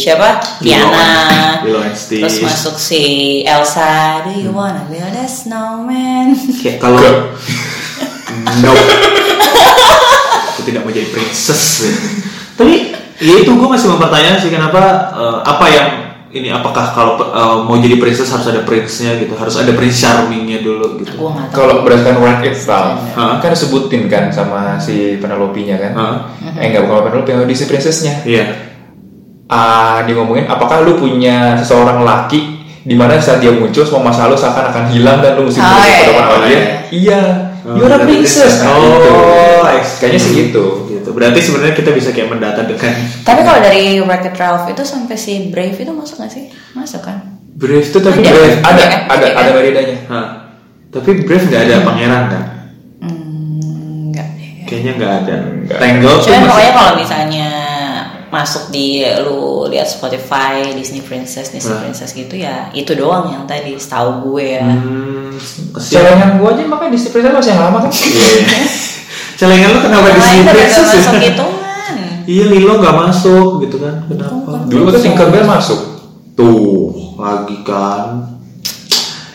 siapa? 0.00 0.40
Stitch. 1.92 2.24
Terus 2.24 2.36
masuk 2.40 2.76
si 2.80 3.02
Elsa. 3.44 4.24
Do 4.24 4.32
you 4.32 4.56
wanna 4.56 4.88
build 4.88 5.12
a 5.12 5.28
snowman? 5.28 6.32
Kayak 6.64 6.80
kalau 6.80 6.96
no, 8.64 8.72
aku 10.56 10.60
tidak 10.64 10.80
mau 10.80 10.92
jadi 10.96 11.12
princess. 11.12 11.84
Tapi 12.56 12.96
ya 13.20 13.34
itu 13.44 13.52
gue 13.52 13.68
masih 13.68 13.92
mempertanyakan 13.92 14.40
sih 14.40 14.48
kenapa 14.48 15.12
eh, 15.12 15.38
apa 15.44 15.66
yang 15.68 15.88
ini 16.28 16.52
apakah 16.52 16.92
kalau 16.92 17.16
eh, 17.18 17.56
mau 17.64 17.76
jadi 17.76 17.96
princess 17.96 18.28
harus 18.28 18.46
ada 18.46 18.60
prince-nya 18.62 19.16
gitu, 19.16 19.32
harus 19.32 19.56
ada 19.56 19.72
prince 19.72 19.96
charming-nya 19.96 20.60
dulu 20.60 21.00
gitu. 21.00 21.16
Kalau 21.50 21.80
berdasarkan 21.80 22.20
word 22.20 22.40
itself, 22.44 23.00
Hah? 23.16 23.40
kan 23.40 23.50
disebutin 23.52 24.06
kan 24.06 24.28
sama 24.28 24.76
si 24.76 25.16
Penelope-nya 25.16 25.80
kan? 25.80 25.92
Hah? 25.96 26.14
Eh 26.60 26.68
enggak 26.68 26.84
bukan 26.84 27.08
Penelope, 27.08 27.28
yang 27.28 27.48
Disney 27.48 27.66
Princess-nya. 27.66 28.14
Iya. 28.28 28.44
Ah, 29.48 30.04
dia 30.04 30.12
ngomongin 30.12 30.44
apakah 30.44 30.84
lu 30.84 31.00
punya 31.00 31.56
seseorang 31.56 32.04
laki 32.04 32.60
di 32.84 32.92
mana 32.92 33.16
saat 33.16 33.40
dia 33.40 33.48
muncul 33.48 33.80
semua 33.80 34.12
masalah 34.12 34.32
lu 34.32 34.38
seakan-akan 34.38 34.92
hilang 34.92 35.24
dan 35.24 35.40
lu 35.40 35.48
mesti 35.48 35.56
Oh, 35.56 35.64
berusaha 35.64 35.88
iya, 35.88 35.96
ke 35.96 36.04
depan 36.04 36.20
iya, 36.20 36.28
sama 36.28 36.44
dia. 36.44 36.60
iya. 36.92 37.22
Oh, 37.68 37.76
you're 37.76 37.92
a 37.92 38.00
berarti 38.00 38.16
princess. 38.24 38.64
Oh, 38.64 38.80
gitu. 38.80 39.12
Kayaknya 40.00 40.20
sih 40.24 40.32
gitu. 40.32 40.64
gitu. 40.88 41.08
Berarti 41.12 41.38
sebenarnya 41.44 41.76
kita 41.76 41.90
bisa 41.92 42.16
kayak 42.16 42.32
mendata 42.32 42.64
dengan 42.64 42.96
Tapi 43.20 43.40
kalau 43.44 43.60
dari 43.60 44.00
Wreck-It 44.00 44.40
Ralph 44.40 44.72
itu 44.72 44.82
sampai 44.88 45.16
si 45.20 45.52
Brave 45.52 45.76
itu 45.76 45.92
masuk 45.92 46.16
gak 46.24 46.32
sih? 46.32 46.48
Masuk 46.72 47.04
kan? 47.04 47.36
Brave 47.52 47.84
itu 47.84 47.98
tapi 48.00 48.24
Ada. 48.24 48.32
Brave. 48.32 48.56
Ada, 48.64 48.80
Iya 48.80 48.88
ada, 49.04 49.20
Iya 49.20 49.28
kan? 49.28 49.42
ada 49.44 49.50
Meridanya. 49.52 49.98
Hah. 50.08 50.26
Tapi 50.88 51.10
Brave 51.28 51.44
nggak 51.44 51.62
ada 51.68 51.74
pangeran 51.84 52.22
kan? 52.32 52.44
Hmm, 53.04 54.08
enggak. 54.08 54.28
Kayaknya 54.64 54.92
nggak 54.96 55.12
ada. 55.20 55.34
Nggak. 55.68 55.78
Tangle 55.84 56.14
tuh 56.16 56.24
Cuman 56.24 56.40
pokoknya 56.48 56.72
kalau 56.72 56.92
misalnya 56.96 57.48
masuk 58.28 58.68
di 58.68 59.00
lu 59.24 59.64
lihat 59.66 59.86
Spotify 59.86 60.72
Disney 60.72 61.00
Princess 61.00 61.48
Disney 61.48 61.72
Nah. 61.72 61.80
Princess 61.82 62.12
gitu 62.12 62.34
ya 62.34 62.68
itu 62.70 62.92
doang 62.92 63.28
yang 63.28 63.44
tadi 63.44 63.72
setahu 63.74 64.32
gue 64.32 64.60
ya 64.60 64.64
Hmm. 64.64 65.32
Celengan 65.78 66.36
gua 66.36 66.50
aja 66.50 66.66
makanya 66.66 66.92
Disney 66.92 67.10
Princess 67.10 67.30
masih 67.32 67.50
yang 67.54 67.62
lama 67.62 67.78
kan? 67.80 67.90
Iya. 67.94 68.58
Celengan 69.38 69.68
lu 69.70 69.78
kenapa 69.80 70.06
yang 70.08 70.16
di 70.16 70.20
lain 70.20 70.28
sini 70.28 70.42
kan 70.42 70.50
udah 70.50 70.54
princess 70.58 70.86
masuk 70.90 71.14
ya? 71.14 71.22
hitungan 71.24 71.94
Iya 72.28 72.44
Lilo 72.44 72.72
nggak 72.76 72.96
masuk 72.98 73.48
gitu 73.62 73.76
kan? 73.78 73.94
Kenapa? 74.04 74.50
Dulu 74.66 74.82
kan 74.84 75.00
Tinkerbell 75.00 75.46
masuk. 75.46 75.80
Tuh 76.34 76.90
lagi 77.16 77.56
kan. 77.62 78.34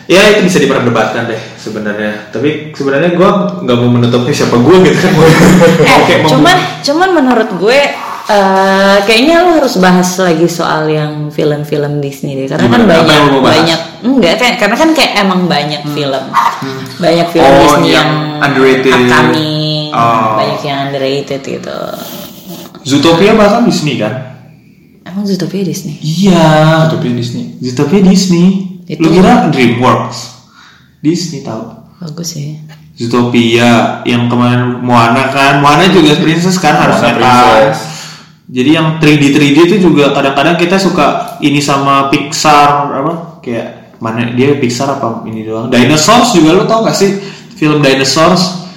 Ya 0.04 0.20
itu 0.30 0.44
bisa 0.44 0.60
diperdebatkan 0.60 1.24
deh 1.26 1.40
sebenarnya. 1.56 2.28
Tapi 2.28 2.76
sebenarnya 2.76 3.16
gue 3.16 3.28
nggak 3.64 3.76
mau 3.80 3.88
menutupnya 3.88 4.30
siapa 4.30 4.60
gue 4.60 4.76
gitu 4.84 4.98
kan. 5.00 5.12
eh 5.88 6.22
cuman 6.28 6.56
cuman 6.84 7.08
menurut 7.10 7.50
gue 7.56 7.80
eh, 8.26 8.96
kayaknya 9.02 9.42
lu 9.42 9.50
harus 9.58 9.76
bahas 9.76 10.08
lagi 10.16 10.46
soal 10.46 10.86
yang 10.86 11.28
film-film 11.28 11.98
Disney 11.98 12.36
deh 12.36 12.46
karena 12.46 12.64
kan 12.64 12.80
Gimana? 12.80 12.84
Apa 12.84 13.02
banyak 13.02 13.10
yang 13.10 13.24
lu 13.24 13.30
mau 13.30 13.40
bahas? 13.40 13.54
banyak 13.54 13.80
enggak 14.02 14.34
kan 14.36 14.52
karena 14.56 14.76
kan 14.76 14.90
kayak 14.92 15.12
emang 15.18 15.40
banyak 15.44 15.82
film 15.86 16.24
banyak 16.96 17.26
film 17.30 17.44
Oh, 17.46 17.60
Disney 17.60 17.90
yang 17.90 18.08
yang, 18.08 18.10
underrated. 18.40 18.92
upcoming 18.94 19.88
Oh. 19.90 20.34
banyak 20.36 20.60
yang 20.62 20.78
underrated 20.86 21.40
gitu 21.40 21.78
Zootopia 22.82 23.32
bahkan 23.32 23.64
Disney 23.64 23.96
kan? 23.96 24.14
emang 25.04 25.24
Zootopia 25.24 25.62
Disney 25.62 25.96
Iya. 26.00 26.88
Utopia 26.88 27.12
Disney. 27.12 27.56
Zootopia 27.58 28.00
Disney. 28.02 28.46
Lu 28.84 28.92
Itu- 28.98 29.10
kira 29.10 29.48
DreamWorks? 29.48 30.18
Disney 31.00 31.40
tahu. 31.40 31.84
bagus 31.96 32.34
ya 32.34 32.56
Zootopia 32.94 33.70
yang 34.02 34.28
kemarin 34.28 34.78
Moana 34.78 35.28
kan 35.28 35.58
Moana 35.58 35.88
juga 35.88 36.16
princess 36.16 36.56
kan 36.56 36.76
harusnya 36.78 37.12
kan 37.12 37.20
princess. 37.20 37.78
Jadi 38.44 38.70
yang 38.76 39.00
3D 39.00 39.32
3D 39.32 39.58
itu 39.72 39.76
juga 39.88 40.12
kadang-kadang 40.12 40.60
kita 40.60 40.76
suka 40.76 41.40
ini 41.40 41.64
sama 41.64 42.12
Pixar 42.12 42.92
apa 42.92 43.40
kayak 43.40 43.96
mana 44.04 44.36
dia 44.36 44.52
Pixar 44.60 45.00
apa 45.00 45.24
ini 45.24 45.48
doang? 45.48 45.72
Dinosaurs 45.72 46.36
juga 46.36 46.60
lo 46.60 46.64
tau 46.68 46.84
gak 46.84 46.92
sih 46.92 47.16
film 47.56 47.80
Dinosaurs? 47.80 48.68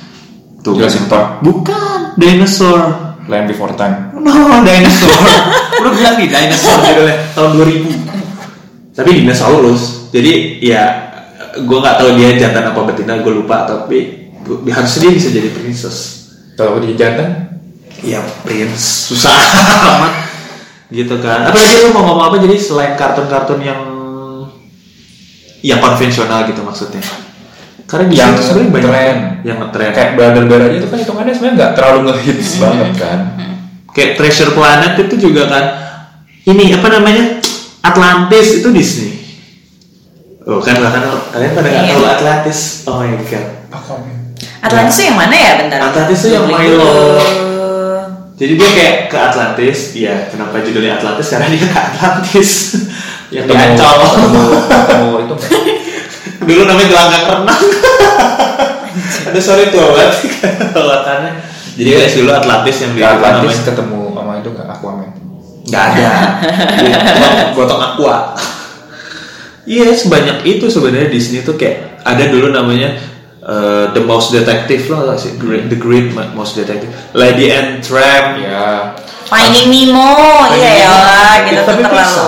Tuh 0.63 0.71
Jurassic 0.75 1.11
Park. 1.11 1.43
bukan 1.43 2.15
Dinosaur. 2.15 3.15
Land 3.27 3.51
Before 3.51 3.75
Time. 3.75 4.15
no 4.15 4.31
Dinosaur. 4.67 5.19
Udah 5.83 5.91
bilang 5.91 6.15
nih 6.15 6.27
Dinosaur 6.31 6.79
judulnya 6.87 7.15
tahun 7.35 7.51
2000 7.59 8.07
tapi 8.97 9.21
dinosaurus. 9.21 10.09
Jadi 10.09 10.57
ya 10.65 11.13
gue 11.53 11.77
nggak 11.77 11.97
tahu 12.01 12.09
dia 12.17 12.33
jantan 12.41 12.73
apa 12.73 12.81
betina 12.81 13.21
gue 13.21 13.29
lupa 13.29 13.69
tapi 13.69 14.33
harusnya 14.73 14.99
dia 15.05 15.11
bisa 15.13 15.29
jadi 15.29 15.49
princess. 15.53 15.97
Kalau 16.57 16.73
aku 16.73 16.89
di 16.89 16.97
jantan, 16.97 17.46
ya 18.01 18.19
prince. 18.41 19.09
Susah 19.09 19.33
amat. 19.97 20.13
Gitu 20.87 21.15
kan. 21.19 21.47
Apalagi 21.47 21.77
lu 21.81 21.89
mau 21.91 22.03
ngomong 22.05 22.25
apa 22.25 22.35
jadi 22.39 22.55
selain 22.55 22.93
kartun-kartun 22.93 23.59
yang 23.59 23.81
yang 25.59 25.79
konvensional 25.79 26.45
gitu 26.45 26.61
maksudnya. 26.61 27.01
Karena 27.83 28.05
di 28.07 28.15
Yang 28.15 28.31
situ 28.33 28.43
sebenarnya 28.43 28.71
banyak 28.71 28.91
tren. 28.91 29.17
yang 29.43 29.57
ngetren 29.59 29.91
kayak 29.91 30.11
Brother 30.13 30.43
Bear 30.43 30.61
aja 30.61 30.75
itu 30.75 30.87
kan 30.87 30.97
hitungannya 30.99 31.31
sebenarnya 31.31 31.55
nggak 31.57 31.71
terlalu 31.73 31.99
ngehits 32.05 32.51
banget 32.57 32.91
kan. 32.95 33.19
kayak 33.89 34.11
Treasure 34.13 34.51
Planet 34.51 34.93
itu 34.99 35.15
juga 35.17 35.43
kan. 35.47 35.65
Ini 36.43 36.77
apa 36.77 36.87
namanya? 36.89 37.39
Atlantis 37.81 38.59
itu 38.59 38.69
Disney. 38.69 39.11
Oh 40.43 40.59
kan 40.59 40.77
bahkan 40.77 41.03
kalian 41.33 41.51
pada 41.51 41.67
nggak 41.67 41.83
Iya. 41.83 41.91
tahu 41.91 42.03
Atlantis? 42.05 42.59
Oh 42.85 43.01
my 43.01 43.11
god. 43.23 43.45
Atlantis 44.59 44.95
itu 44.95 45.03
yang 45.05 45.17
mana 45.17 45.35
ya? 45.35 45.51
Bentar. 45.59 45.79
Atlantis 45.81 46.19
itu 46.21 46.29
yang 46.29 46.45
Milo. 46.45 46.91
Jadi 48.37 48.53
dia 48.53 48.69
kayak 48.69 48.95
ke 49.09 49.17
Atlantis 49.17 49.97
ya 49.97 50.29
kenapa 50.29 50.61
judulnya 50.61 51.01
Atlantis? 51.01 51.27
Karena 51.33 51.49
dia 51.49 51.61
ke 51.65 51.73
Atlantis. 51.73 52.49
Yang 53.33 53.45
di 53.51 53.55
Ancol 53.59 53.93
ketemu, 54.07 55.09
itu 55.19 55.35
dulu 56.47 56.61
namanya 56.63 56.87
gelanggang 56.87 57.25
renang. 57.27 57.63
Ada 59.27 59.39
sorry 59.43 59.67
tua 59.67 59.91
banget. 59.91 60.15
Lawatannya 60.71 61.57
jadi 61.77 61.89
guys 61.93 62.13
dulu 62.17 62.31
Atlantis 62.33 62.77
yang 62.81 62.91
di 62.97 63.01
Atlantis 63.05 63.53
namanya. 63.53 63.67
ketemu 63.69 64.01
sama 64.17 64.31
itu 64.41 64.49
nggak? 64.49 64.67
Aquaman. 64.73 65.09
Nggak 65.69 65.83
ada. 65.93 66.09
Gotong 67.53 67.81
aqua. 67.83 68.17
Iya 69.67 69.93
sebanyak 69.93 70.41
itu 70.47 70.65
sebenarnya 70.73 71.11
Disney 71.13 71.45
tuh 71.45 71.53
kayak 71.53 72.01
ada 72.01 72.31
dulu 72.33 72.49
namanya 72.49 72.97
uh, 73.47 73.89
The 73.91 74.03
Mouse 74.03 74.29
Detective 74.29 74.83
loh 74.87 75.07
nggak 75.07 75.17
sih? 75.17 75.31
Great, 75.39 75.71
The 75.71 75.79
Great 75.79 76.11
Mouse 76.11 76.53
Detective. 76.53 76.91
Lady 77.11 77.47
and 77.49 77.79
Tramp 77.79 78.37
ya. 78.37 78.93
Finding 79.23 79.67
Nemo 79.67 80.15
iya 80.55 80.71
ya 80.77 80.91
Nemo. 80.95 81.47
gitu 81.47 81.61
Tapi 81.65 81.81
terlalu 81.81 81.99
bisa. 81.99 82.25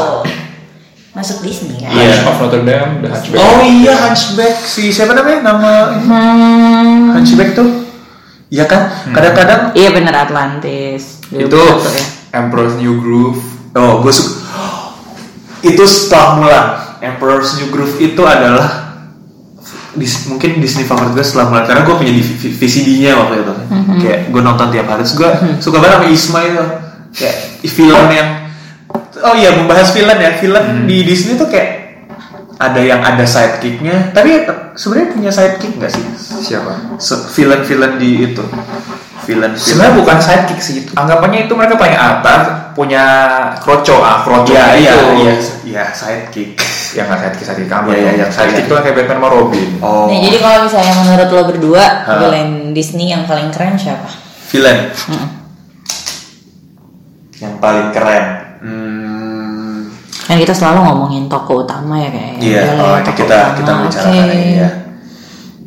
masuk 1.09 1.37
Disney 1.41 1.75
kan? 1.79 1.91
Iya. 1.91 2.15
Of 2.25 2.37
Notre 2.39 2.61
Dame 2.61 2.91
The 2.99 3.07
Hunchback. 3.09 3.37
Oh 3.37 3.59
iya 3.61 3.93
Hunchback. 3.99 4.55
Si 4.61 4.83
siapa 4.89 5.11
namanya? 5.11 5.39
Nama 5.45 5.71
Hmm. 5.95 7.15
Hunchback 7.15 7.55
tuh? 7.55 7.87
Iya 8.49 8.65
kan? 8.65 8.89
Kadang-kadang 9.09 9.61
iya 9.73 9.89
bener 9.91 10.11
Atlantis. 10.11 11.21
Itu. 11.29 11.47
2001 11.47 11.85
ya. 11.93 12.05
Emperor's 12.35 12.75
New 12.75 12.97
Groove. 12.97 13.41
Oh, 13.71 14.01
gue 14.01 14.09
suka. 14.09 14.41
Itu 15.61 15.83
setelah 15.85 16.29
Mulan. 16.35 16.67
Emperor's 16.99 17.55
New 17.55 17.69
Groove 17.69 17.95
itu 17.97 18.21
adalah 18.21 18.88
dis- 19.93 20.25
mungkin 20.25 20.57
Disney 20.57 20.83
favorit 20.83 21.11
gue 21.11 21.21
setelah 21.21 21.49
Mulan 21.49 21.65
karena 21.65 21.81
gue 21.81 21.95
punya 21.95 22.13
VCD-nya 22.51 23.11
waktu 23.15 23.41
itu. 23.41 23.53
Kayak 23.99 24.19
gue 24.29 24.41
nonton 24.41 24.67
tiap 24.69 24.85
hari. 24.85 25.01
Terus 25.01 25.15
gue 25.15 25.29
suka 25.59 25.77
banget 25.77 25.97
sama 25.97 26.07
Isma 26.07 26.39
itu. 26.43 26.65
Kayak 27.11 27.35
film 27.65 28.05
yang 28.09 28.29
Oh 29.19 29.35
iya 29.35 29.51
membahas 29.51 29.91
film 29.91 30.13
ya. 30.13 30.31
Film 30.33 30.63
di 30.85 31.03
Disney 31.03 31.35
tuh 31.35 31.47
kayak 31.47 31.69
ada 32.55 32.79
yang 32.79 32.99
ada 32.99 33.23
sidekicknya. 33.23 34.11
Tapi 34.11 34.47
sebenarnya 34.73 35.07
punya 35.11 35.31
sidekick 35.31 35.75
nggak 35.75 35.91
sih? 35.91 36.03
siapa 36.39 36.95
Villain-villain 37.35 37.99
di 37.99 38.31
itu. 38.31 38.43
Villain. 39.29 39.53
sebenarnya 39.53 39.93
bukan 39.95 40.17
sidekick 40.17 40.57
sih 40.59 40.75
itu 40.79 40.89
anggapannya 40.91 41.45
itu 41.45 41.53
mereka 41.53 41.77
paling 41.77 41.93
atas 41.93 42.41
punya 42.73 43.03
kroco 43.59 43.95
ah 43.99 44.25
kroco 44.25 44.49
Iya 44.49 44.65
iya 44.75 44.91
itu. 44.91 45.05
iya 45.15 45.33
iya 45.63 45.83
sidekick. 45.91 46.57
yang 46.89 47.05
nggak 47.05 47.19
sidekick 47.21 47.45
sidekick 47.45 47.69
kamu 47.69 47.87
Iya, 47.91 47.99
iya, 47.99 48.11
yang 48.19 48.29
sidekick 48.29 48.65
sidekick. 48.65 48.65
itu 48.65 48.81
kayak 48.81 48.95
Batman 48.97 49.15
sama 49.15 49.29
Robin 49.29 49.69
Oh. 49.79 50.05
Nih, 50.07 50.19
jadi 50.23 50.37
kalau 50.39 50.57
misalnya 50.65 50.93
menurut 50.97 51.29
lo 51.29 51.41
berdua 51.45 51.83
Hah? 52.01 52.17
villain 52.17 52.49
Disney 52.71 53.07
yang 53.07 53.23
paling 53.23 53.47
keren 53.49 53.77
siapa? 53.77 54.09
Villain. 54.49 54.89
Mm-mm. 54.89 55.29
yang 57.39 57.55
paling 57.57 57.87
keren. 57.91 58.25
Hmm, 58.59 59.87
Kan 60.25 60.35
kita 60.37 60.51
selalu 60.51 60.79
ngomongin 60.83 61.23
tokoh 61.25 61.63
utama 61.63 61.95
ya 61.97 62.09
kayak. 62.09 62.33
iya, 62.37 62.61
oh, 62.75 62.97
ini 62.97 63.11
kita 63.13 63.23
utama, 63.25 63.55
kita 63.55 63.71
bicarakan 63.79 64.11
oke. 64.19 64.35
ini 64.35 64.49
ya. 64.57 64.69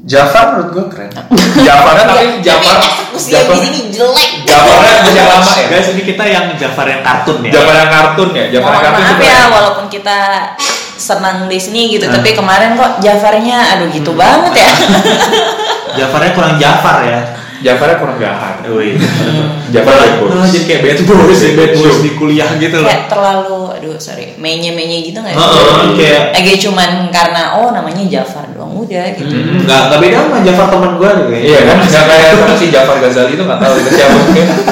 Jafar 0.02 0.58
menurut 0.58 0.70
gue 0.74 0.84
keren. 0.90 1.10
Jafar 1.66 1.94
kan 1.94 2.06
tapi 2.10 2.42
Jafar 2.42 2.82
Jafar 3.14 3.54
di 3.54 3.62
sini 3.62 3.78
jelek. 3.94 4.30
Jafarnya 4.42 4.94
punya 5.06 5.24
lama 5.30 5.52
ya 5.54 5.66
Guys, 5.70 5.88
ini 5.94 6.02
kita 6.02 6.24
yang 6.26 6.46
Jafar 6.58 6.86
yang 6.90 7.02
kartun 7.06 7.38
ya. 7.46 7.50
Jafar 7.54 7.74
yang 7.78 7.90
kartun 7.90 8.28
ya 8.34 8.44
Jafar 8.50 8.70
yang 8.74 8.82
kartun 8.82 8.98
maaf 8.98 9.14
itu 9.14 9.24
ya, 9.30 9.42
walaupun 9.46 9.86
kita 9.86 10.18
senang 10.98 11.46
Disney 11.46 11.90
gitu, 11.94 12.06
Hah? 12.06 12.18
tapi 12.18 12.34
kemarin 12.34 12.74
kok 12.78 12.98
Jafarnya, 13.02 13.74
aduh 13.74 13.90
gitu 13.90 14.14
banget 14.14 14.54
ya. 14.58 14.70
Jafarnya 15.98 16.30
kurang 16.34 16.54
Jafar 16.56 16.96
ya. 17.04 17.20
Jafarnya 17.62 17.96
kurang 18.02 18.18
gahar 18.18 18.58
Wih. 18.66 18.98
Jafar 19.70 19.94
bad 19.94 20.14
boys. 20.18 20.34
Oh, 20.34 20.46
jadi 20.50 20.64
kayak 20.66 20.80
bad 20.82 20.98
boys, 21.06 21.40
ya, 21.40 21.50
bad 21.54 21.72
boys 21.78 21.98
di 22.02 22.10
kuliah 22.18 22.50
gitu 22.58 22.76
loh. 22.82 22.88
kayak 22.90 23.06
terlalu, 23.06 23.60
aduh 23.78 23.96
sorry, 24.02 24.34
menye-menye 24.36 25.06
gitu 25.06 25.18
nggak 25.22 25.32
sih? 25.32 25.40
Heeh, 25.40 25.82
kayak 25.96 26.22
Agak 26.36 26.56
cuman 26.58 26.90
karena 27.14 27.42
oh 27.62 27.70
namanya 27.70 28.02
Jafar 28.10 28.50
doang 28.52 28.74
udah 28.74 29.06
gitu. 29.14 29.30
Hmm, 29.32 29.62
nggak 29.64 29.80
nggak 29.88 30.00
beda 30.02 30.16
sama 30.18 30.38
Jafar 30.42 30.66
teman 30.68 30.92
gue 30.98 31.08
nih 31.08 31.24
kayaknya. 31.24 31.48
Iya 31.48 31.60
kan, 31.62 31.76
nggak 31.86 32.04
kayak 32.10 32.32
sama 32.34 32.54
si 32.58 32.66
Jafar 32.68 32.96
Ghazali 32.98 33.32
itu 33.38 33.42
nggak 33.46 33.60
tahu 33.62 33.74
itu 33.78 33.90
siapa. 33.94 34.18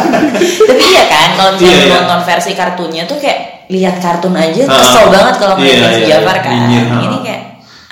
Tapi 0.68 0.84
iya 0.84 1.04
kan, 1.06 1.28
kalau 1.38 1.50
misalnya 1.54 1.70
Iya, 1.70 1.86
iya. 1.86 1.94
nonton 2.02 2.20
versi 2.26 2.52
kartunnya 2.58 3.02
tuh 3.06 3.18
kayak 3.22 3.38
lihat 3.70 3.96
kartun 4.02 4.34
aja 4.34 4.62
kesel 4.66 5.04
banget 5.14 5.34
kalau 5.38 5.54
iya, 5.62 5.78
ngeliat 5.78 5.92
si 5.94 6.02
iya, 6.02 6.08
Jafar 6.18 6.36
iya, 6.36 6.44
kan. 6.44 7.00
Ini 7.06 7.18
kayak 7.22 7.42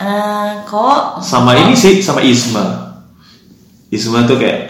eh, 0.03 0.51
kok 0.67 1.23
Sama 1.23 1.55
ini 1.55 1.75
sih, 1.79 2.03
sama 2.03 2.19
Isma. 2.21 2.88
Isma 3.89 4.25
tuh 4.25 4.37
kayak 4.37 4.61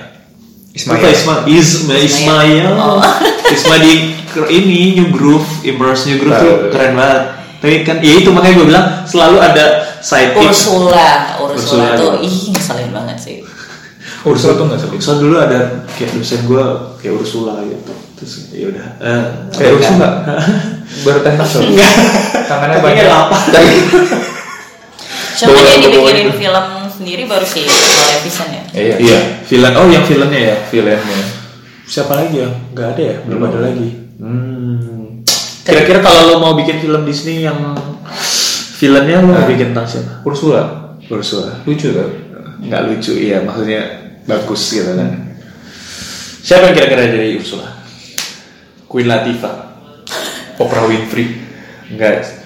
Ismail. 0.70 0.98
Apa 1.00 1.08
Isma? 1.10 1.34
Isma, 1.44 1.94
Ismail. 1.96 2.66
Oh. 2.78 3.02
Isma 3.56 3.76
di 3.78 4.14
ini 4.46 4.94
New 4.94 5.08
Groove, 5.10 5.46
Emperor's 5.64 6.06
New 6.06 6.18
Groove 6.18 6.38
tuh 6.38 6.54
keren 6.70 6.94
banget. 6.94 7.22
Tapi 7.58 7.74
kan, 7.82 7.98
ya 7.98 8.14
itu 8.14 8.30
makanya 8.30 8.54
gue 8.54 8.66
bilang 8.70 8.86
selalu 9.02 9.42
ada 9.42 9.64
sidekick. 9.98 10.46
Ursula, 10.46 11.34
Ursula, 11.42 11.58
Ursula 11.58 11.86
tuh 11.98 12.10
juga. 12.14 12.18
ih 12.22 12.36
ngeselin 12.54 12.90
banget 12.94 13.18
sih. 13.18 13.36
Ursula 14.22 14.54
tuh 14.54 14.64
nggak 14.70 14.78
sulit. 14.78 15.00
Soalnya 15.02 15.22
dulu 15.26 15.36
ada 15.42 15.58
kayak 15.98 16.10
dosen 16.14 16.40
gue 16.46 16.64
kayak 17.02 17.14
Ursula 17.18 17.58
gitu. 17.66 17.92
Terus 18.14 18.32
ya 18.54 18.66
udah. 18.70 18.86
Eh, 19.02 19.24
Kayak 19.50 19.72
Ursula. 19.74 20.08
Baru 21.04 21.18
tentakel. 21.20 21.60
Enggak. 21.66 21.92
Tangannya 22.46 22.78
banyak. 22.78 23.02
delapan. 23.02 23.40
Cuma 25.34 25.50
Bawa- 25.50 25.62
dia 25.66 25.76
dibikinin 25.82 26.30
film 26.34 26.66
sendiri 26.98 27.22
baru 27.24 27.46
sih 27.46 27.62
Vision 28.26 28.48
ya. 28.50 28.62
Iya. 28.74 28.94
Iya, 28.98 29.18
villain. 29.46 29.74
Oh, 29.78 29.86
yang 29.86 30.02
villainnya 30.02 30.40
ya. 30.52 30.56
Filmnya. 30.66 31.22
Siapa 31.86 32.12
lagi 32.18 32.42
ya? 32.42 32.50
Nggak 32.74 32.88
ada 32.98 33.02
ya? 33.02 33.16
Belum 33.24 33.40
ada 33.46 33.58
lagi. 33.62 33.88
Hmm. 34.18 35.22
Kira-kira 35.62 36.02
kalau 36.02 36.22
lo 36.26 36.34
mau 36.42 36.52
bikin 36.58 36.82
film 36.82 37.06
Disney 37.06 37.46
yang 37.46 37.56
villainnya 38.76 39.22
lo 39.22 39.30
mau 39.30 39.38
Ah. 39.38 39.48
bikin 39.48 39.72
tentang 39.72 39.86
siapa? 39.86 40.20
Ursula. 40.26 40.62
Ursula. 41.08 41.62
Lucu 41.64 41.94
kan? 41.94 42.08
Nggak 42.58 42.82
lucu, 42.90 43.12
iya. 43.16 43.38
Maksudnya 43.40 43.80
bagus 44.26 44.62
gitu 44.68 44.92
kan. 44.92 45.38
Siapa 46.42 46.72
yang 46.72 46.76
kira-kira 46.76 47.02
jadi 47.08 47.38
Ursula? 47.38 47.68
Queen 48.88 49.06
Latifah. 49.06 49.54
Oprah 50.58 50.84
Winfrey. 50.88 51.38
Enggak. 51.92 52.37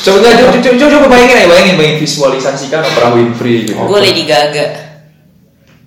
Coba 0.00 0.16
coba, 0.18 0.32
coba, 0.32 0.56
coba, 0.56 0.88
coba 0.88 1.06
bayangin 1.08 1.36
ya, 1.36 1.46
bayangin, 1.46 1.74
bayangin 1.76 1.98
visualisasikan 2.00 2.80
Oprah 2.82 3.12
Winfrey 3.12 3.68
gitu. 3.68 3.76
Gue 3.76 4.00
Lady 4.00 4.24
Gaga. 4.24 4.66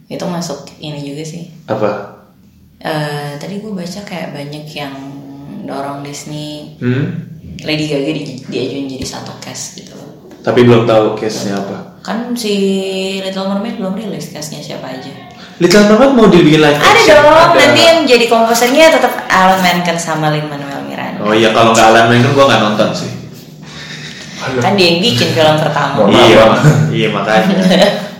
Itu 0.06 0.26
masuk 0.26 0.70
ini 0.78 1.02
juga 1.02 1.24
sih. 1.24 1.50
Apa? 1.66 1.90
Eh 2.78 3.38
tadi 3.38 3.58
gue 3.58 3.72
baca 3.72 4.00
kayak 4.04 4.30
banyak 4.32 4.66
yang 4.70 4.94
dorong 5.64 6.04
Disney 6.04 6.78
Hmm? 6.78 7.26
Lady 7.64 7.88
Gaga 7.88 8.12
di, 8.12 8.24
diajuin 8.44 8.86
jadi 8.88 9.06
satu 9.08 9.34
cast 9.40 9.80
gitu. 9.80 9.96
Tapi 10.44 10.60
belum 10.62 10.84
tahu 10.84 11.16
case-nya 11.16 11.56
apa. 11.56 12.04
Kan 12.04 12.36
si 12.36 12.54
Little 13.18 13.48
Mermaid 13.48 13.80
belum 13.80 13.96
rilis 13.96 14.28
castnya 14.28 14.60
siapa 14.60 14.92
aja. 14.92 15.08
Little 15.56 15.88
Mermaid 15.88 16.12
mau 16.12 16.28
dibikin 16.28 16.60
live 16.60 16.76
Ada 16.76 16.84
action? 16.92 17.16
dong, 17.16 17.32
Ada. 17.32 17.56
nanti 17.56 17.82
yang 17.82 18.00
jadi 18.04 18.26
komposernya 18.28 18.92
tetap 18.92 19.14
Alan 19.26 19.64
Menken 19.64 19.96
sama 19.96 20.28
Lin 20.30 20.44
Manuel 20.44 20.84
Miranda. 20.84 21.24
Oh 21.24 21.32
iya, 21.32 21.56
kalau 21.56 21.72
nggak 21.72 21.88
Alan 21.88 22.06
Menken 22.12 22.30
gue 22.30 22.44
nggak 22.44 22.62
nonton 22.62 22.90
sih. 22.92 23.12
Kan 24.60 24.74
dia 24.76 24.88
yang 24.96 25.00
bikin 25.00 25.30
film 25.32 25.56
pertama. 25.60 25.94
Mohon 26.04 26.12
iya, 26.16 26.42
maaf. 26.44 26.64
iya 27.00 27.08
makanya. 27.12 27.56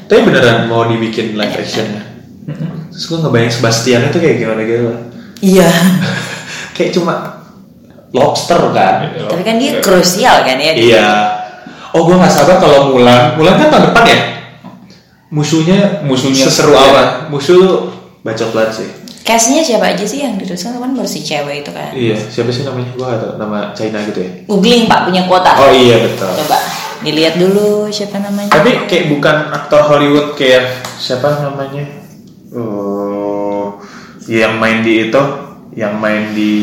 Tapi 0.08 0.20
beneran 0.24 0.58
mau 0.72 0.88
dibikin 0.88 1.36
live 1.36 1.56
actionnya. 1.56 2.04
Terus 2.94 3.04
gue 3.10 3.18
ngebayang 3.26 3.54
Sebastian 3.54 4.02
itu 4.08 4.18
kayak 4.22 4.36
gimana 4.40 4.62
gitu. 4.64 4.92
Iya. 5.44 5.70
kayak 6.76 6.92
cuma 6.94 7.14
lobster 8.14 8.62
kan. 8.72 9.10
Tapi 9.10 9.44
kan 9.44 9.56
dia 9.58 9.82
krusial 9.82 10.46
kan 10.46 10.58
ya. 10.62 10.72
Iya. 10.78 11.08
Oh 11.94 12.06
gue 12.06 12.16
nggak 12.18 12.32
sabar 12.32 12.58
kalau 12.62 12.94
Mulan. 12.94 13.38
Mulan 13.38 13.58
kan 13.60 13.68
tahun 13.70 13.86
depan 13.92 14.04
ya. 14.08 14.20
Musuhnya 15.34 16.06
Musuhnya. 16.06 16.46
seseru 16.46 16.78
apa? 16.78 17.30
Musuh 17.34 17.90
bacot 18.22 18.50
banget 18.54 18.72
sih. 18.86 18.90
Castnya 19.24 19.64
siapa 19.64 19.96
aja 19.96 20.04
sih 20.04 20.20
yang 20.20 20.36
dituliskan 20.36 20.76
kan 20.76 20.92
baru 20.92 21.08
si 21.08 21.24
cewek 21.24 21.64
itu 21.64 21.72
kan. 21.72 21.96
Iya. 21.96 22.20
Siapa 22.20 22.52
sih 22.52 22.68
namanya? 22.68 22.92
Gue 22.92 23.06
nggak 23.08 23.20
tahu. 23.24 23.32
Nama 23.40 23.60
China 23.72 23.98
gitu 24.04 24.20
ya. 24.20 24.32
Googling 24.52 24.84
pak 24.92 25.00
punya 25.08 25.22
kuota. 25.24 25.52
Oh 25.64 25.72
iya 25.72 25.96
betul. 26.04 26.28
Coba 26.44 26.60
dilihat 27.08 27.36
dulu 27.40 27.88
siapa 27.88 28.20
namanya. 28.20 28.52
Tapi 28.52 28.84
kayak 28.88 29.06
bukan 29.16 29.38
aktor 29.56 29.82
Hollywood 29.88 30.36
kayak 30.36 30.84
siapa 31.00 31.40
namanya? 31.40 31.88
Oh, 32.52 33.80
yang 34.28 34.60
main 34.60 34.84
di 34.84 35.08
itu, 35.08 35.24
yang 35.74 35.98
main 36.04 36.36
di 36.36 36.54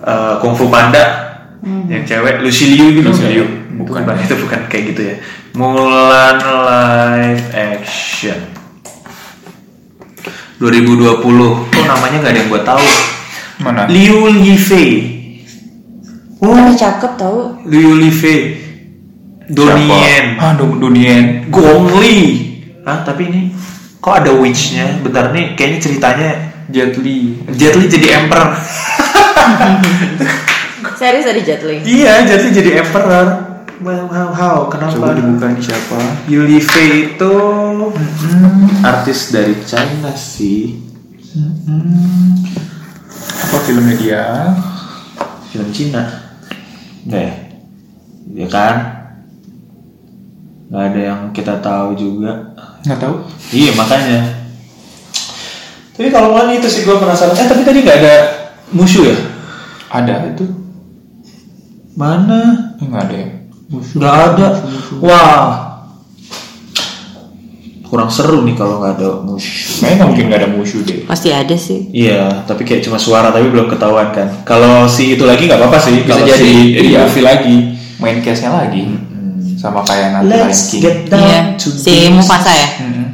uh, 0.00 0.40
Kung 0.40 0.56
Fu 0.56 0.72
Panda, 0.72 1.04
yang 1.92 2.08
cewek 2.08 2.40
Lucy 2.40 2.72
Liu 2.72 2.96
gitu. 2.96 3.12
Lucy 3.12 3.24
Liu. 3.36 3.46
Bukan, 3.76 4.00
bukan 4.00 4.16
itu 4.24 4.34
bukan 4.40 4.60
kayak 4.72 4.84
gitu 4.96 5.02
ya. 5.12 5.16
Mulan 5.52 6.40
live 6.40 7.46
action. 7.52 8.55
2020. 10.58 11.20
Kok 11.72 11.84
namanya 11.84 12.16
gak 12.20 12.32
ada 12.32 12.38
yang 12.40 12.48
gue 12.48 12.62
tahu? 12.64 12.86
Mana? 13.60 13.82
Liu 13.88 14.28
Yifei. 14.28 14.90
Oh, 16.40 16.52
Tapi 16.52 16.72
cakep 16.76 17.12
tau. 17.16 17.56
Liu 17.64 17.96
Yifei. 18.00 18.60
Donien. 19.46 20.36
Ah, 20.36 20.52
Do- 20.54 20.76
Donien. 20.76 21.46
Gong 21.48 22.00
Li. 22.00 22.18
Ah, 22.82 23.02
tapi 23.02 23.30
ini 23.30 23.40
kok 23.98 24.22
ada 24.22 24.30
witch-nya? 24.30 25.02
Bentar 25.02 25.30
nih, 25.30 25.54
kayaknya 25.54 25.78
ceritanya 25.78 26.30
Jet 26.66 26.94
Li. 26.98 27.34
Jet 27.54 27.74
Li 27.74 27.86
jadi 27.86 28.22
emperor. 28.22 28.54
Serius 30.96 31.28
ada 31.28 31.40
Jetling. 31.40 31.84
iya, 31.84 32.24
Jet 32.24 32.40
Li 32.42 32.50
jadi 32.50 32.70
emperor. 32.80 33.26
Wow, 33.76 34.08
how, 34.08 34.28
how, 34.32 34.56
kenapa? 34.72 34.96
Coba 34.96 35.12
dibuka 35.12 35.52
ini 35.52 35.60
siapa? 35.60 36.00
Liu 36.26 36.48
Fei 36.64 37.12
itu 37.12 37.32
artis 38.82 39.32
dari 39.32 39.54
China 39.64 40.12
sih. 40.14 40.78
Apa 43.46 43.58
filmnya 43.64 43.94
dia? 43.98 44.24
Film 45.52 45.68
Cina. 45.72 46.02
Enggak 47.06 47.22
ya? 47.22 47.34
Ya 48.36 48.46
kan? 48.50 48.76
Nggak 50.66 50.84
ada 50.92 51.00
yang 51.00 51.20
kita 51.30 51.54
tahu 51.62 51.94
juga. 51.94 52.56
Nggak 52.82 52.98
tahu. 52.98 53.14
Iya 53.54 53.70
makanya. 53.78 54.20
Tapi 55.96 56.08
kalau 56.12 56.34
malam 56.36 56.52
itu 56.52 56.68
sih 56.68 56.84
gue 56.84 56.96
penasaran. 56.98 57.38
Eh 57.38 57.48
tapi 57.48 57.62
tadi 57.64 57.80
nggak 57.80 57.98
ada 58.02 58.14
musuh 58.74 59.06
ya? 59.06 59.16
Ada 59.88 60.34
itu? 60.34 60.44
Mana? 61.96 62.74
Nggak 62.82 63.02
ada 63.08 63.16
ya. 63.16 63.28
Nggak 63.70 64.14
ada. 64.14 64.46
Wah. 65.00 65.65
Kurang 67.86 68.10
seru 68.10 68.42
nih 68.42 68.52
kalau 68.52 68.78
nggak 68.78 68.98
ada 68.98 69.08
musuh. 69.20 69.46
Kayaknya 69.78 69.94
nggak 69.94 70.08
mungkin 70.08 70.24
nggak 70.26 70.40
ada 70.42 70.50
musuh 70.50 70.80
deh. 70.82 70.98
Pasti 71.04 71.28
ada 71.30 71.54
sih. 71.54 71.86
Iya, 71.88 72.42
tapi 72.42 72.62
kayak 72.62 72.82
cuma 72.82 72.98
suara 72.98 73.30
tapi 73.30 73.46
belum 73.46 73.66
ketahuan 73.66 74.10
kan. 74.10 74.26
Kalau 74.42 74.84
si 74.84 75.14
itu 75.14 75.22
lagi 75.22 75.46
nggak 75.46 75.56
apa-apa 75.56 75.78
sih. 75.78 76.02
Bisa 76.02 76.10
Kalau 76.12 76.26
jadi, 76.26 76.42
si 76.42 76.52
iya. 76.90 76.98
Luffy 77.02 77.22
lagi. 77.22 77.56
Main 77.96 78.18
case-nya 78.20 78.50
lagi. 78.52 78.82
Sama 79.56 79.80
kayak 79.80 80.08
nanti 80.12 80.28
Lion 80.28 80.46
Let's 80.46 80.62
King. 80.68 80.82
get 80.82 80.98
down 81.06 81.22
Iya. 81.22 81.40
to 81.56 81.68
Si 81.70 81.78
business. 81.88 82.12
Mufasa 82.12 82.52
ya. 82.52 82.68
Mm-mm. 82.82 83.06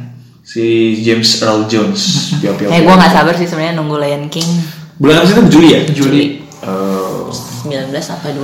Si 0.43 0.63
James 0.99 1.29
Earl 1.39 1.61
Jones. 1.65 2.01
Piau, 2.41 2.53
piau, 2.53 2.67
Eh 2.67 2.81
gue 2.81 2.93
nggak 2.93 3.13
sabar 3.13 3.33
sih 3.33 3.47
sebenarnya 3.47 3.77
nunggu 3.77 3.95
Lion 3.95 4.27
King 4.27 4.49
Bulan 4.93 5.21
apa 5.21 5.25
sih 5.25 5.33
itu 5.33 5.43
Juli 5.49 5.67
ya? 5.71 5.79
Juli. 5.87 6.23
Oh. 6.61 7.31
19 7.63 7.89
apa 7.95 8.27
21 8.29 8.43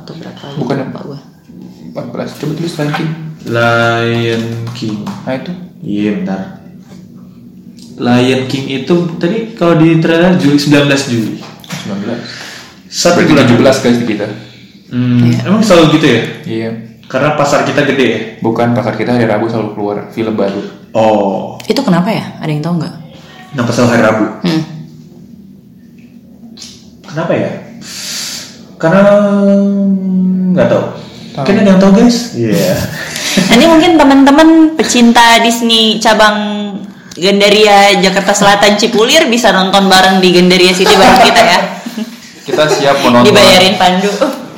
atau 0.00 0.12
berapa? 0.16 0.44
Bukan. 0.56 0.76
Lupa 0.88 1.00
gue. 1.04 1.18
14. 1.94 2.38
Coba 2.42 2.52
tulis 2.58 2.74
Lion 2.74 2.90
King. 2.98 3.10
Lion 3.46 4.44
King. 4.74 4.98
Nah 5.06 5.34
itu. 5.38 5.52
Iya 5.78 6.10
bentar. 6.18 6.40
Lion 7.94 8.42
King 8.50 8.64
itu 8.82 8.94
tadi 9.22 9.54
kalau 9.54 9.78
di 9.78 10.02
trailer 10.02 10.34
Juli 10.34 10.58
19 10.58 10.90
Juli. 10.90 11.38
19. 11.38 12.90
Satu 12.90 13.22
Berarti 13.22 13.54
bulan 13.54 13.78
17 13.78 13.82
guys 13.86 13.98
di 14.02 14.06
kita. 14.10 14.26
Hmm, 14.90 15.30
Emang 15.46 15.62
selalu 15.62 15.98
gitu 15.98 16.06
ya? 16.06 16.22
Iya. 16.46 16.70
Karena 17.06 17.38
pasar 17.38 17.62
kita 17.62 17.86
gede 17.86 18.06
ya. 18.06 18.20
Bukan 18.42 18.74
pasar 18.74 18.98
kita 18.98 19.14
hari 19.14 19.30
Rabu 19.30 19.46
selalu 19.46 19.78
keluar 19.78 19.96
film 20.10 20.34
baru. 20.34 20.62
Oh. 20.94 21.58
Itu 21.66 21.82
kenapa 21.86 22.10
ya? 22.10 22.38
Ada 22.42 22.50
yang 22.50 22.62
tahu 22.62 22.74
nggak? 22.82 22.94
Kenapa 23.54 23.70
selalu 23.70 23.90
hari 23.94 24.02
Rabu? 24.02 24.24
Hmm. 24.42 24.62
Kenapa 27.06 27.32
ya? 27.38 27.50
Karena 28.82 29.02
nggak 30.54 30.66
tahu. 30.70 30.84
Mungkin 31.44 31.60
ada 31.60 31.70
yang 31.76 31.80
tahu 31.80 31.92
guys? 32.00 32.32
Iya. 32.32 32.72
Nanti 33.52 33.64
mungkin 33.68 33.90
teman-teman 34.00 34.48
pecinta 34.80 35.36
Disney 35.44 36.00
cabang 36.00 36.72
Gandaria 37.14 37.94
Jakarta 38.00 38.32
Selatan 38.32 38.74
Cipulir 38.80 39.28
bisa 39.28 39.52
nonton 39.52 39.86
bareng 39.86 40.18
di 40.18 40.32
Gandaria 40.32 40.72
City 40.72 40.96
bareng 40.96 41.20
kita 41.20 41.42
ya. 41.44 41.60
Kita 42.48 42.64
siap 42.64 42.96
menonton. 43.04 43.30
Dibayarin 43.30 43.74
Pandu. 43.76 44.10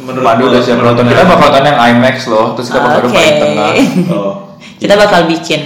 Menurut 0.06 0.22
Pandu 0.22 0.42
udah 0.54 0.62
siap 0.62 0.78
menonton. 0.78 1.04
Kita 1.10 1.26
bakal 1.26 1.48
nonton 1.50 1.64
yang 1.66 1.78
IMAX 1.92 2.16
loh. 2.30 2.54
Terus 2.54 2.66
kita 2.70 2.80
bakal 2.80 2.98
Oke. 3.02 3.12
paling 3.12 3.36
tengah. 3.42 3.72
Oh. 4.14 4.32
Kita 4.76 4.94
bakal 4.94 5.20
bikin 5.26 5.62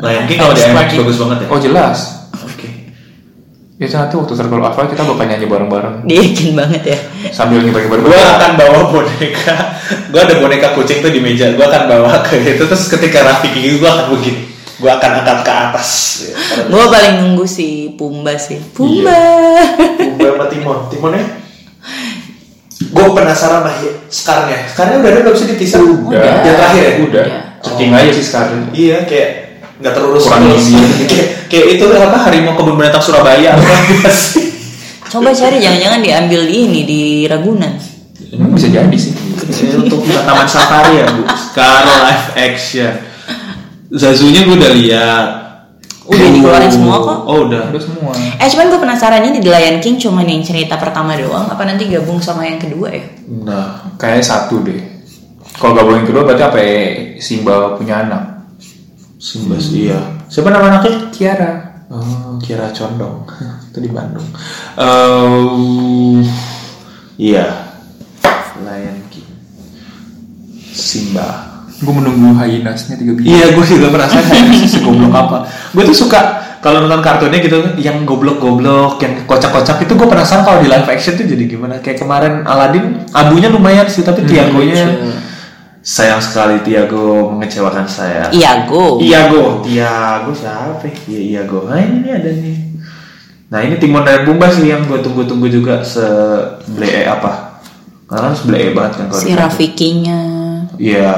Lion 0.00 0.24
King 0.26 0.38
kalau 0.40 0.54
di 0.56 0.62
IMAX 0.64 0.88
bagus 0.96 1.16
banget 1.20 1.38
ya. 1.44 1.46
Oh 1.52 1.58
jelas. 1.60 1.98
Itu 3.84 3.96
nanti 4.00 4.14
waktu 4.16 4.32
Circle 4.32 4.60
of 4.64 4.76
Life 4.76 4.90
kita 4.96 5.02
bakal 5.04 5.24
nyanyi 5.28 5.46
bareng-bareng 5.46 5.94
Diyakin 6.08 6.50
banget 6.56 6.82
ya. 6.88 6.98
sambil 7.30 7.60
ngibar 7.60 7.84
bareng 7.84 8.04
Gua 8.08 8.20
akan 8.40 8.52
bawa 8.56 8.80
boneka. 8.88 9.56
Gua 10.08 10.20
ada 10.24 10.34
boneka 10.40 10.68
kucing 10.72 11.04
tuh 11.04 11.12
di 11.12 11.20
meja. 11.20 11.52
Gua 11.52 11.68
akan 11.68 11.82
bawa 11.86 12.24
ke 12.24 12.40
itu 12.40 12.64
terus 12.64 12.88
ketika 12.88 13.20
Raffi 13.22 13.52
gigi 13.52 13.76
gua 13.76 13.92
akan 13.94 14.06
begini. 14.16 14.42
Gua 14.80 14.98
akan 14.98 15.10
angkat 15.22 15.38
ke 15.46 15.52
atas. 15.52 15.90
Gue 16.66 16.84
paling 16.90 17.14
nunggu 17.22 17.46
si 17.46 17.94
Pumba 17.94 18.34
sih. 18.34 18.58
Pumba. 18.74 19.14
Pumba 19.96 20.26
sama 20.34 20.46
Timon. 20.50 20.78
Timonnya? 20.90 21.24
Gue 22.94 23.06
penasaran 23.10 23.66
lah 23.66 23.74
ya, 23.82 23.90
Scarnya. 24.06 24.58
Scarnya 24.70 25.02
udah 25.02 25.10
ada 25.10 25.20
belum 25.26 25.34
sih 25.34 25.46
di 25.50 25.56
teaser? 25.58 25.82
Udah. 25.82 26.42
Yang 26.42 26.56
terakhir 26.58 26.82
ya? 26.82 26.92
Udah. 27.02 27.24
Iya. 27.26 27.40
Ceking 27.64 27.90
aja 27.90 28.10
sih 28.12 28.24
sekarang. 28.24 28.60
Iya, 28.70 28.96
kayak 29.08 29.30
nggak 29.80 29.92
terurus. 29.94 30.22
Kurang 30.26 30.42
terus. 30.46 30.62
gizi. 30.68 30.76
kayak, 31.10 31.28
kayak 31.50 31.66
itu 31.78 31.84
apa 31.90 32.18
harimau 32.28 32.54
kebun 32.54 32.74
binatang 32.78 33.02
Surabaya 33.02 33.58
apa 33.58 34.10
sih? 34.12 34.54
Coba 35.10 35.30
cari 35.30 35.62
jangan-jangan 35.62 36.00
diambil 36.02 36.40
di 36.42 36.54
ini 36.66 36.80
di 36.82 37.02
Ragunan. 37.30 37.74
Hmm, 38.34 38.50
bisa 38.54 38.66
jadi 38.66 38.96
sih. 38.98 39.14
Ini 39.14 39.78
untuk 39.78 40.02
taman 40.10 40.46
safari 40.50 40.98
ya 40.98 41.06
bu. 41.06 41.22
Sekarang 41.30 42.02
live 42.02 42.28
action. 42.34 42.92
Zazunya 43.94 44.42
gue 44.42 44.58
udah 44.58 44.72
lihat. 44.74 45.26
Udah 46.04 46.28
dikeluarin 46.34 46.68
semua 46.72 46.98
kok. 46.98 47.18
Oh 47.30 47.46
udah. 47.46 47.70
Udah 47.70 47.82
semua. 47.82 48.10
Eh 48.42 48.48
cuman 48.50 48.66
gue 48.74 48.80
penasarannya 48.82 49.30
di 49.38 49.40
The 49.40 49.50
Lion 49.54 49.78
King 49.78 49.96
cuman 50.02 50.26
yang 50.26 50.42
cerita 50.42 50.74
pertama 50.76 51.14
doang 51.14 51.46
apa 51.46 51.62
nanti 51.62 51.86
gabung 51.86 52.18
sama 52.18 52.42
yang 52.42 52.58
kedua 52.58 52.90
ya? 52.90 53.04
Nah, 53.30 53.94
Kayaknya 53.96 54.24
satu 54.26 54.66
deh. 54.66 54.82
Kalau 55.54 55.78
boleh 55.78 56.02
yang 56.02 56.08
kedua 56.10 56.26
berarti 56.26 56.42
apa 56.42 56.58
ya? 56.58 56.76
Simba 57.22 57.78
punya 57.78 58.02
anak. 58.02 58.33
Simba 59.24 59.56
sih 59.56 59.88
iya. 59.88 60.20
Siapa 60.28 60.52
nama 60.52 60.68
anaknya? 60.68 61.08
Kiara. 61.08 61.52
Oh, 61.88 62.36
Kira 62.44 62.68
Condong. 62.76 63.24
itu 63.72 63.78
di 63.80 63.88
Bandung. 63.88 64.28
Eh, 64.76 66.20
iya. 67.16 67.72
Lion 68.60 69.00
King. 69.08 69.32
Simba. 70.76 71.56
Gue 71.80 71.94
menunggu 71.96 72.36
Hainasnya 72.36 73.00
tiga 73.00 73.16
biji. 73.16 73.32
Iya, 73.32 73.56
gue 73.56 73.64
juga 73.64 73.88
penasaran 73.96 74.28
kayak 74.28 74.68
si 74.68 74.84
goblok 74.84 75.16
apa. 75.16 75.48
Gue 75.72 75.88
tuh 75.88 75.96
suka 76.04 76.20
kalau 76.60 76.84
nonton 76.84 77.00
kartunnya 77.00 77.40
gitu, 77.40 77.80
yang 77.80 78.04
goblok-goblok, 78.04 79.00
yang 79.00 79.24
kocak-kocak 79.24 79.88
itu 79.88 79.92
gue 79.96 80.08
penasaran 80.08 80.44
kalau 80.44 80.60
di 80.60 80.68
live 80.68 80.88
action 80.88 81.16
tuh 81.16 81.24
jadi 81.24 81.44
gimana. 81.48 81.80
Kayak 81.80 82.04
kemarin 82.04 82.44
Aladdin, 82.44 83.08
abunya 83.16 83.48
lumayan 83.48 83.88
sih, 83.88 84.04
tapi 84.04 84.28
Tiagonya 84.28 85.16
sayang 85.84 86.16
sekali 86.18 86.64
Tiago 86.64 87.28
mengecewakan 87.30 87.84
saya. 87.84 88.32
Iago. 88.32 88.96
Iago, 88.98 89.60
Tiago 89.60 90.32
siapa? 90.32 90.80
ya? 90.82 90.96
Iya 91.06 91.20
Iago. 91.44 91.68
Nah 91.68 91.76
ini 91.76 91.96
nih 92.00 92.12
ada 92.16 92.30
nih. 92.32 92.56
Nah 93.52 93.60
ini 93.60 93.76
Timon 93.76 94.02
dan 94.02 94.24
Pumba 94.24 94.48
sih 94.48 94.66
yang 94.66 94.88
gue 94.88 94.98
tunggu-tunggu 94.98 95.46
juga 95.46 95.84
se 95.84 96.00
blee 96.66 97.04
apa? 97.04 97.60
Karena 98.08 98.32
harus 98.32 98.42
blee 98.42 98.72
banget 98.72 98.92
kan 98.96 99.06
kalau 99.06 99.20
Si. 99.22 99.30
Rafikinya 99.30 100.20
Iya. 100.74 101.14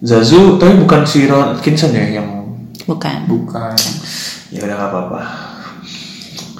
Zazu, 0.00 0.56
tapi 0.56 0.80
bukan 0.80 1.04
si 1.04 1.28
Ron 1.28 1.54
Atkinson 1.54 1.92
ya 1.92 2.08
yang 2.10 2.28
bukan. 2.88 3.28
Bukan. 3.28 3.76
ya 4.48 4.64
udah 4.64 4.74
nggak 4.74 4.90
apa-apa, 4.90 5.20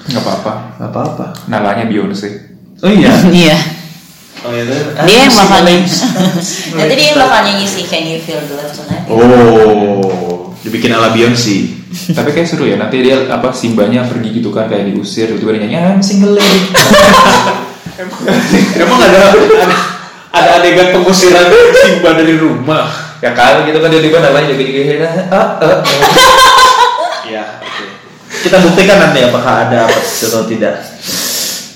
Nggak 0.07 0.23
apa-apa. 0.23 0.53
nggak 0.77 0.91
apa-apa. 0.93 1.25
Nalanya 1.49 1.89
Beyonce. 1.89 2.29
Oh 2.85 2.93
iya. 2.93 3.09
Iya. 3.33 3.57
Oh 4.41 4.53
iya. 4.57 4.65
Dia 5.05 5.17
yang 5.29 5.35
bakal 5.37 5.59
nyanyi. 5.69 5.85
Nanti 6.79 6.95
dia 6.97 7.07
yang 7.13 7.19
bakal 7.21 7.41
nyanyi 7.45 7.67
si 7.69 7.81
Can 7.85 8.05
You 8.09 8.19
Feel 8.25 8.41
the 8.41 8.55
Love 8.57 8.73
Tonight. 8.73 9.05
Oh, 9.13 10.57
dibikin 10.65 10.97
ala 10.97 11.13
Beyonce. 11.13 11.77
Tapi 12.17 12.33
kayak 12.33 12.49
seru 12.49 12.65
ya. 12.65 12.81
Nanti 12.81 13.05
dia 13.05 13.29
apa 13.29 13.53
Simbanya 13.53 14.09
pergi 14.09 14.41
gitu 14.41 14.49
kan 14.49 14.65
kayak 14.73 14.89
diusir. 14.89 15.29
Tiba-tiba 15.29 15.61
dia 15.61 15.61
nyanyi 15.69 15.77
I'm 15.77 16.01
single 16.01 16.33
lady. 16.33 16.73
Emang 18.81 18.97
ada 18.97 19.29
ada, 19.29 19.41
ada 20.33 20.51
adegan 20.57 20.89
pengusiran 20.97 21.53
Simba 21.85 22.17
dari 22.17 22.41
rumah. 22.41 22.89
ya 23.21 23.37
kan 23.37 23.69
gitu 23.69 23.77
kan 23.85 23.93
dia 23.93 24.01
tiba 24.01 24.25
namanya 24.25 24.49
jaga-jaga. 24.49 25.09
Ah, 25.29 25.61
ah. 25.61 25.79
Ya, 27.29 27.61
oke. 27.61 27.85
Kita 28.41 28.57
buktikan 28.65 28.97
nanti 28.97 29.21
apakah 29.29 29.69
ada 29.69 29.85
atau 29.85 30.49
tidak. 30.49 30.81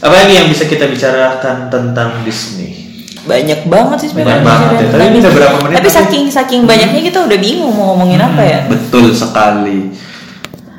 Apa 0.04 0.14
lagi 0.20 0.36
yang 0.36 0.52
bisa 0.52 0.68
kita 0.68 0.84
bicarakan 0.84 1.72
tentang 1.72 2.20
Disney? 2.28 2.76
Banyak 3.24 3.72
banget 3.72 4.04
sih 4.04 4.08
sebenarnya. 4.12 4.44
Banyak 4.44 4.44
banget 4.44 4.72
ya. 4.76 4.88
Tapi 4.92 5.04
ini 5.08 5.18
udah 5.24 5.32
berapa 5.32 5.56
menit? 5.64 5.76
Tapi 5.80 5.88
saking 5.88 6.24
saking 6.28 6.60
banyaknya 6.68 7.00
kita 7.00 7.24
udah 7.24 7.38
bingung 7.40 7.72
mau 7.72 7.96
ngomongin 7.96 8.20
apa 8.20 8.42
ya. 8.44 8.58
Betul 8.68 9.16
sekali. 9.16 9.96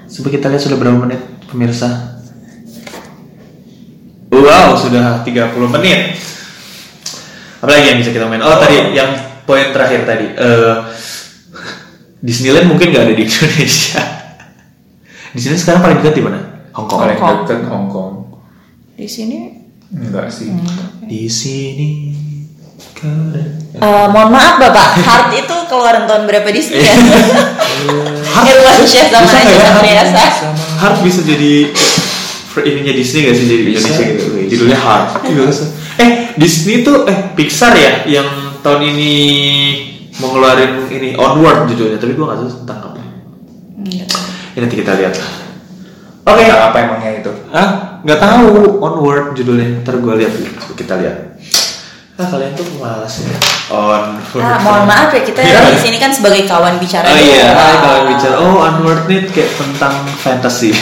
Coba 0.05 0.27
kita 0.29 0.45
lihat 0.53 0.61
sudah 0.61 0.77
berapa 0.77 0.97
menit 1.01 1.25
pemirsa. 1.49 2.21
Wow, 4.29 4.77
sudah 4.77 5.25
30 5.25 5.73
menit. 5.73 6.21
Apa 7.65 7.71
lagi 7.81 7.97
yang 7.97 7.99
bisa 8.05 8.13
kita 8.13 8.29
main? 8.29 8.45
Oh, 8.45 8.61
tadi 8.61 8.93
yang 8.93 9.09
poin 9.49 9.73
terakhir 9.73 10.05
tadi. 10.05 10.37
Eh, 10.37 10.75
Disneyland 12.21 12.69
mungkin 12.69 12.93
nggak 12.93 13.09
ada 13.09 13.13
di 13.17 13.25
Indonesia. 13.25 14.01
Di 15.33 15.41
sini 15.41 15.57
sekarang 15.57 15.81
paling 15.81 15.97
dekat 16.05 16.13
di 16.13 16.21
mana? 16.21 16.37
Hong 16.77 16.85
Kong. 16.85 17.09
Paling 17.09 17.65
Hongkong. 17.65 18.24
Di 18.95 19.05
sini 19.05 19.39
Enggak 19.87 20.27
sih. 20.27 20.49
Di 21.01 21.27
sini 21.27 21.89
keren. 22.91 23.61
Eh, 23.75 24.05
mohon 24.07 24.31
maaf 24.31 24.55
Bapak, 24.57 24.97
Heart 24.97 25.27
itu 25.35 25.55
keluaran 25.67 26.03
tahun 26.05 26.25
berapa 26.25 26.47
Disney 26.49 26.79
ya? 26.81 26.95
Irwan 28.41 28.81
Syah 28.83 29.07
sama 29.11 29.27
Najwa 29.27 29.51
ya? 29.53 29.67
Sapriasa. 29.69 30.23
Heart 30.79 30.97
bisa 31.03 31.21
jadi 31.21 31.53
ininya 32.57 32.93
Disney 32.93 33.19
gak 33.25 33.35
sih 33.35 33.45
jadi 33.45 33.63
Bisa. 33.67 33.83
Indonesia 33.83 34.03
gitu 34.07 34.23
judulnya 34.47 34.79
Heart 34.79 35.05
Iya, 35.21 35.43
bisa. 35.45 35.65
eh 35.97 36.09
Disney 36.35 36.75
tuh 36.81 37.03
eh 37.03 37.35
Pixar 37.35 37.75
ya 37.75 38.07
yang 38.09 38.27
tahun 38.59 38.79
ini 38.85 39.13
mau 40.17 40.31
ngeluarin 40.31 40.87
ini 40.87 41.09
Onward 41.13 41.67
judulnya 41.67 41.99
tapi 41.99 42.15
gua 42.15 42.31
nggak 42.31 42.39
tahu 42.39 42.49
tentang 42.63 42.79
apa 42.81 42.99
ya, 43.85 44.05
nanti 44.57 44.75
kita 44.75 44.91
lihat 44.95 45.13
lah 45.13 45.29
oke 46.25 46.39
Tentang 46.41 46.63
apa 46.65 46.77
emangnya 46.79 47.11
itu? 47.19 47.31
ah 47.51 47.94
nggak 48.05 48.19
tahu 48.21 48.47
Onward 48.79 49.33
judulnya 49.33 49.81
ntar 49.81 49.97
gua 49.97 50.13
lihat 50.13 50.29
Coba 50.31 50.73
kita 50.73 50.93
lihat 51.01 51.17
ah 52.15 52.27
kalian 52.29 52.53
tuh 52.53 52.63
malas 52.77 53.13
ya 53.19 53.33
Onward 53.67 54.39
Ah, 54.39 54.61
mohon 54.61 54.85
maaf 54.85 55.09
ya 55.09 55.19
kita 55.19 55.41
Iya. 55.41 55.67
di 55.67 55.81
sini 55.81 55.97
kan 55.97 56.13
sebagai 56.13 56.45
kawan 56.45 56.77
bicara. 56.77 57.03
Oh 57.03 57.17
iya, 57.17 57.49
doang. 57.49 57.79
kalau 57.81 58.01
bicara 58.07 58.35
oh 58.37 58.55
Onward 58.61 59.03
nih 59.05 59.25
kayak 59.27 59.51
tentang 59.51 59.93
fantasy. 60.15 60.69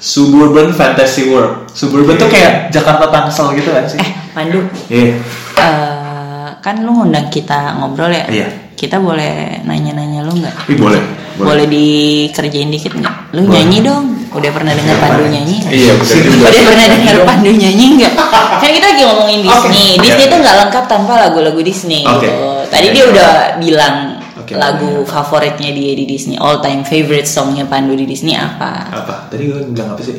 Suburban 0.00 0.72
fantasy 0.72 1.28
world. 1.28 1.68
Suburban 1.70 2.16
tuh 2.16 2.26
kayak 2.26 2.68
Jakarta 2.70 3.04
Tangsel 3.06 3.52
gitu 3.54 3.68
kan 3.68 3.84
sih? 3.84 4.00
Eh, 4.00 4.10
Pandu, 4.32 4.64
Iya. 4.88 5.20
eh, 5.56 6.48
kan 6.58 6.80
lu 6.80 6.96
ngundang 6.96 7.28
kita 7.28 7.76
ngobrol 7.76 8.08
ya? 8.08 8.24
Iya. 8.26 8.48
Kita 8.72 8.96
boleh 8.96 9.60
nanya-nanya 9.62 10.24
lu 10.24 10.32
nggak? 10.34 10.56
Ih, 10.66 10.78
boleh. 10.80 11.00
Boleh 11.36 11.64
dikerjain 11.64 12.68
dikit 12.68 12.92
nggak? 12.92 13.36
Lu 13.36 13.44
Boleh. 13.44 13.52
nyanyi 13.54 13.78
dong. 13.84 14.04
Udah 14.30 14.50
pernah 14.54 14.70
dengar 14.70 14.96
Pandu 14.96 15.26
nyanyi? 15.26 15.56
nggak? 15.58 15.72
Iya 15.74 15.92
betul 15.98 16.18
juga. 16.22 16.46
Udah 16.46 16.62
pernah 16.64 16.86
dengar 16.88 17.16
Pandu 17.26 17.50
nyanyi 17.50 17.86
nggak? 17.98 18.14
Kan 18.56 18.70
kita 18.70 18.86
lagi 18.88 19.02
ngomongin 19.02 19.38
Disney. 19.42 19.86
Disney 19.98 20.24
Iya. 20.24 20.30
tuh 20.30 20.38
nggak 20.38 20.56
lengkap 20.60 20.84
tanpa 20.86 21.12
lagu-lagu 21.18 21.60
Disney. 21.60 22.02
Oke. 22.04 22.24
Gitu. 22.24 22.34
Tadi 22.70 22.86
Iya, 22.86 22.92
dia 22.92 23.00
iya. 23.00 23.10
udah 23.10 23.30
bilang 23.58 23.94
Oke. 24.36 24.52
lagu 24.54 24.90
favoritnya 25.02 25.70
dia 25.70 25.92
di 25.92 26.04
Disney, 26.06 26.38
all 26.38 26.58
time 26.58 26.82
favorite 26.82 27.26
songnya 27.26 27.66
Pandu 27.66 27.92
di 27.92 28.06
Disney 28.06 28.32
apa? 28.32 28.86
Apa? 28.88 29.14
Tadi 29.28 29.42
gue 29.44 29.66
bilang 29.68 29.92
apa 29.92 30.02
sih? 30.02 30.14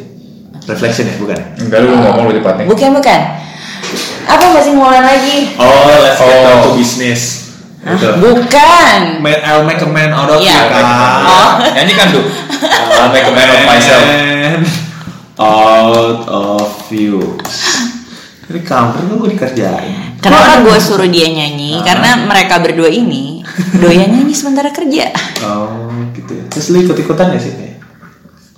Reflection 0.61 1.07
ya, 1.07 1.15
bukan? 1.17 1.39
Enggak 1.57 1.79
lu 1.81 1.95
ngomong 1.95 2.23
lu 2.27 2.33
tepatnya. 2.35 2.65
Bukan 2.67 2.89
bukan. 2.93 3.19
Apa 4.23 4.45
masih 4.51 4.71
ngulang 4.73 5.01
lagi? 5.01 5.55
Oh, 5.55 5.65
let's 5.97 6.19
get 6.19 6.27
Oh. 6.29 6.43
down 6.45 6.59
to 6.61 6.71
business. 6.75 7.21
Hah? 7.81 7.97
Bukan. 8.21 8.99
Man, 9.19 9.39
I'll 9.41 9.65
make 9.65 9.81
a 9.81 9.89
man 9.89 10.13
out 10.13 10.29
of 10.29 10.37
Iya. 10.37 10.53
you 10.53 10.69
kan. 10.69 10.85
Oh. 11.25 11.49
Nyanyi 11.73 11.93
kan 11.95 12.07
tuh. 12.11 12.21
I'll 12.61 13.09
make 13.09 13.25
a 13.25 13.33
man 13.33 13.49
of 13.49 13.61
myself. 13.65 14.03
Man 14.05 14.63
out 15.41 16.21
of 16.29 16.69
you. 16.93 17.39
Ini 18.51 18.61
kan 18.67 18.91
gue 18.93 19.29
dikerjain. 19.31 20.19
Kenapa 20.21 20.61
gue 20.61 20.77
suruh 20.77 21.07
dia 21.07 21.25
nyanyi? 21.31 21.81
Karena 21.81 22.19
mereka 22.27 22.61
berdua 22.61 22.91
ini 22.91 23.41
doyan 23.81 24.11
nyanyi 24.11 24.35
sementara 24.35 24.69
kerja. 24.69 25.09
Oh 25.41 25.89
gitu 26.13 26.37
ya. 26.37 26.45
Terus 26.51 26.65
lu 26.69 26.77
ikut-ikutan 26.85 27.33
ya 27.33 27.39
sih? 27.41 27.53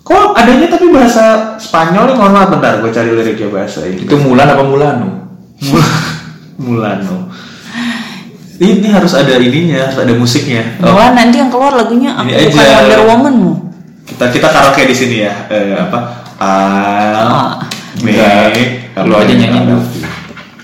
Kok 0.04 0.36
adanya 0.36 0.68
tapi 0.68 0.92
bahasa 0.92 1.56
Spanyol 1.56 2.12
nih 2.12 2.16
mohon 2.20 2.36
maaf 2.36 2.52
bentar 2.52 2.84
gue 2.84 2.92
cari 2.92 3.16
liriknya 3.16 3.48
bahasa 3.48 3.88
Inggris. 3.88 4.04
Itu 4.04 4.20
Mulan 4.20 4.52
apa 4.52 4.63
Mulanu? 4.68 5.10
Mulano. 6.63 7.32
Ini 8.60 8.88
harus 8.92 9.13
ada 9.18 9.34
ininya, 9.39 9.89
harus 9.89 9.98
ada 9.98 10.13
musiknya. 10.13 10.78
Oh, 10.84 10.94
Wah 10.94 11.12
nanti 11.16 11.42
yang 11.42 11.50
keluar 11.50 11.74
lagunya 11.74 12.13
aku 12.13 12.30
Ini 12.30 12.54
bukan 12.54 12.63
aja. 12.63 12.76
Wonder 12.80 13.02
Woman 13.08 13.36
mu. 13.39 13.54
Kita 14.04 14.26
kita 14.30 14.48
karaoke 14.50 14.84
di 14.86 14.96
sini 14.96 15.16
ya. 15.24 15.34
Eh, 15.48 15.74
apa? 15.78 16.00
Ah, 16.38 17.63
Enggak. 17.98 18.52
Lu 19.06 19.13
aja 19.16 19.34
nyanyi 19.34 19.60
dulu. 19.63 19.82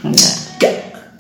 Enggak. 0.06 0.34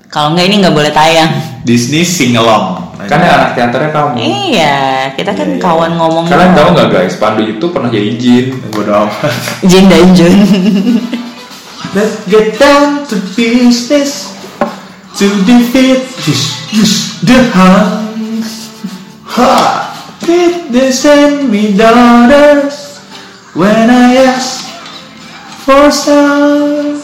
Kalau 0.10 0.34
enggak 0.34 0.46
ini 0.50 0.56
nggak 0.62 0.76
boleh 0.76 0.92
tayang. 0.92 1.32
Disney 1.64 2.02
sing 2.02 2.34
along. 2.34 2.90
Kan 3.08 3.24
yang 3.24 3.42
anak 3.42 3.52
teaternya 3.56 3.90
kamu. 3.96 4.14
Iya, 4.20 4.78
kita 5.16 5.32
kan 5.32 5.48
Iya, 5.48 5.56
iya. 5.56 5.64
kawan 5.64 5.92
ngomong. 5.96 6.26
Kalian 6.28 6.52
tahu 6.52 6.68
nggak 6.76 6.90
guys, 6.92 7.16
Pandu 7.16 7.42
itu 7.48 7.66
pernah 7.72 7.88
jadi 7.88 8.12
jin. 8.20 8.60
Bodoh 8.70 9.08
amat. 9.08 9.34
Jin 9.64 9.86
dan 9.88 10.12
Jun. 10.14 10.36
Let's 11.96 12.22
get 12.30 12.60
down 12.62 13.08
to 13.10 13.18
business 13.34 14.30
to 15.18 15.26
defeat 15.48 16.06
this, 16.22 16.42
this, 16.70 17.18
the 17.26 17.50
Hun. 17.50 18.46
Ha! 19.26 19.88
Did 20.30 20.70
they 20.70 20.94
send 20.94 21.50
me 21.50 21.74
daughters 21.74 23.02
when 23.58 23.89
I 23.89 24.30
asked 24.30 24.62
for 25.65 25.89
some? 25.89 27.02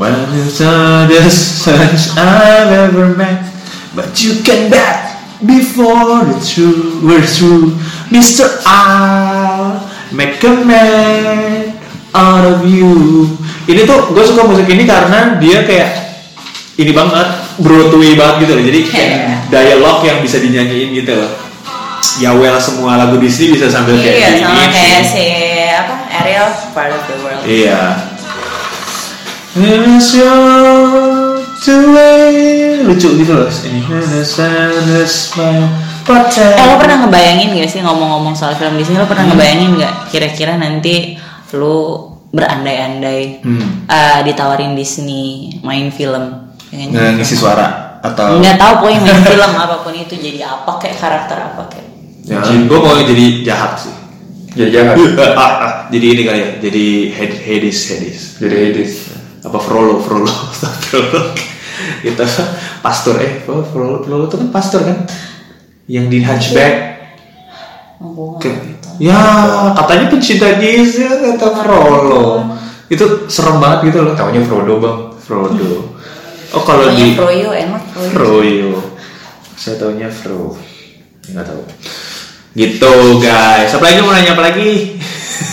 When 0.00 0.16
it's 0.32 0.64
the 0.64 1.28
such 1.28 2.16
I've 2.16 2.72
ever 2.88 3.12
met, 3.12 3.44
but 3.92 4.16
you 4.24 4.40
can 4.40 4.72
bet 4.72 5.20
before 5.44 6.24
the 6.24 6.40
true 6.40 7.04
we're 7.04 7.20
through, 7.20 7.76
Mister 8.08 8.48
I'll 8.64 9.84
make 10.08 10.40
a 10.40 10.56
man 10.64 11.76
out 12.16 12.48
of 12.48 12.64
you. 12.64 13.28
Ini 13.68 13.84
tuh 13.84 14.16
gue 14.16 14.24
suka 14.24 14.48
musik 14.48 14.72
ini 14.72 14.88
karena 14.88 15.36
dia 15.36 15.68
kayak 15.68 15.90
ini 16.80 16.96
banget 16.96 17.28
Broadway 17.60 18.16
banget 18.16 18.48
gitu 18.48 18.52
loh. 18.56 18.64
Jadi 18.64 18.80
kayak 18.88 19.10
Iya. 19.12 19.36
dialog 19.52 20.00
yang 20.00 20.24
bisa 20.24 20.40
dinyanyiin 20.40 20.96
gitu 20.96 21.12
loh. 21.12 21.47
Ya 22.18 22.34
well 22.34 22.58
semua 22.58 22.98
lagu 22.98 23.14
Disney 23.22 23.54
bisa 23.54 23.70
sambil 23.70 23.94
kayak 23.98 24.16
Iya, 24.18 24.30
sama 24.42 24.62
kayak 24.68 25.02
si 25.06 25.26
apa 25.70 25.94
Ariel 26.18 26.48
part 26.74 26.90
of 26.90 27.02
the 27.06 27.16
world. 27.22 27.42
Iya. 27.46 27.82
Lucu 32.84 33.08
gitu 33.18 33.32
loh 33.32 33.46
ini. 33.46 33.80
Eh 36.08 36.64
lo 36.64 36.74
pernah 36.80 36.96
ngebayangin 37.04 37.52
gak 37.54 37.68
sih 37.68 37.80
ngomong-ngomong 37.84 38.32
soal 38.32 38.56
film 38.56 38.74
Disney 38.74 38.96
lo 38.96 39.04
pernah 39.04 39.28
ngebayangin 39.28 39.76
gak 39.76 39.94
kira-kira 40.08 40.56
nanti 40.56 41.20
lo 41.52 42.08
berandai-andai 42.28 43.40
Hmm. 43.40 43.84
eh, 43.86 44.20
ditawarin 44.24 44.72
Disney 44.72 45.52
main 45.60 45.88
film 45.88 46.48
dengan 46.68 47.16
ngisi 47.16 47.36
suara 47.36 47.98
atau 47.98 48.38
nggak 48.38 48.56
tahu 48.56 48.72
pokoknya 48.78 49.00
main 49.02 49.24
film 49.24 49.52
apa 49.52 49.76
pun 49.80 49.90
itu 49.90 50.14
jadi 50.14 50.44
apa 50.44 50.70
kayak 50.76 50.96
karakter 50.96 51.38
apa 51.40 51.62
kayak 51.66 51.77
ya, 52.28 52.38
gue 52.44 52.78
mau 52.78 52.94
jadi 53.00 53.26
jahat 53.42 53.72
sih. 53.80 53.94
Jadi 54.54 54.70
jahat. 54.70 54.96
jadi 55.92 56.06
ini 56.12 56.22
kali 56.24 56.38
ya, 56.38 56.50
jadi 56.60 56.86
Had- 57.16 57.40
Hades 57.40 57.78
Hades. 57.88 58.20
Jadi 58.38 58.54
Hades. 58.54 58.92
Apa 59.44 59.58
Frollo 59.58 60.02
Frollo 60.02 60.28
Frollo. 60.86 61.32
Itu 62.04 62.22
pastor 62.84 63.16
eh 63.22 63.42
oh, 63.48 63.64
Frollo 63.64 64.02
Frollo 64.02 64.24
itu 64.28 64.36
kan 64.36 64.48
pastor 64.52 64.80
kan? 64.84 64.98
Yang 65.88 66.06
di 66.12 66.18
Hunchback. 66.20 66.74
Oh, 67.98 68.36
nggak 68.38 68.54
Ke- 68.54 68.76
ya 68.98 69.18
katanya 69.74 70.06
pencinta 70.10 70.58
Disney 70.58 71.06
kata 71.08 71.48
Frollo. 71.64 72.44
Itu 72.88 73.28
serem 73.28 73.60
banget 73.62 73.92
gitu 73.92 74.04
loh. 74.04 74.12
Taunya 74.16 74.42
Frodo 74.44 74.74
bang. 74.80 74.98
Frodo. 75.22 75.72
Oh 76.48 76.64
kalau 76.64 76.88
di 76.96 77.12
Froyo 77.12 77.52
enak 77.52 77.92
Froyo. 77.92 78.08
Froyo. 78.16 78.72
Saya 79.52 79.76
taunya 79.76 80.08
Fro. 80.08 80.56
Enggak 81.28 81.44
tahu. 81.44 81.60
Gitu 82.58 83.22
guys. 83.22 83.70
Apa 83.70 83.86
lagi 83.86 84.02
mau 84.02 84.10
nanya 84.10 84.34
apa 84.34 84.50
lagi? 84.50 84.98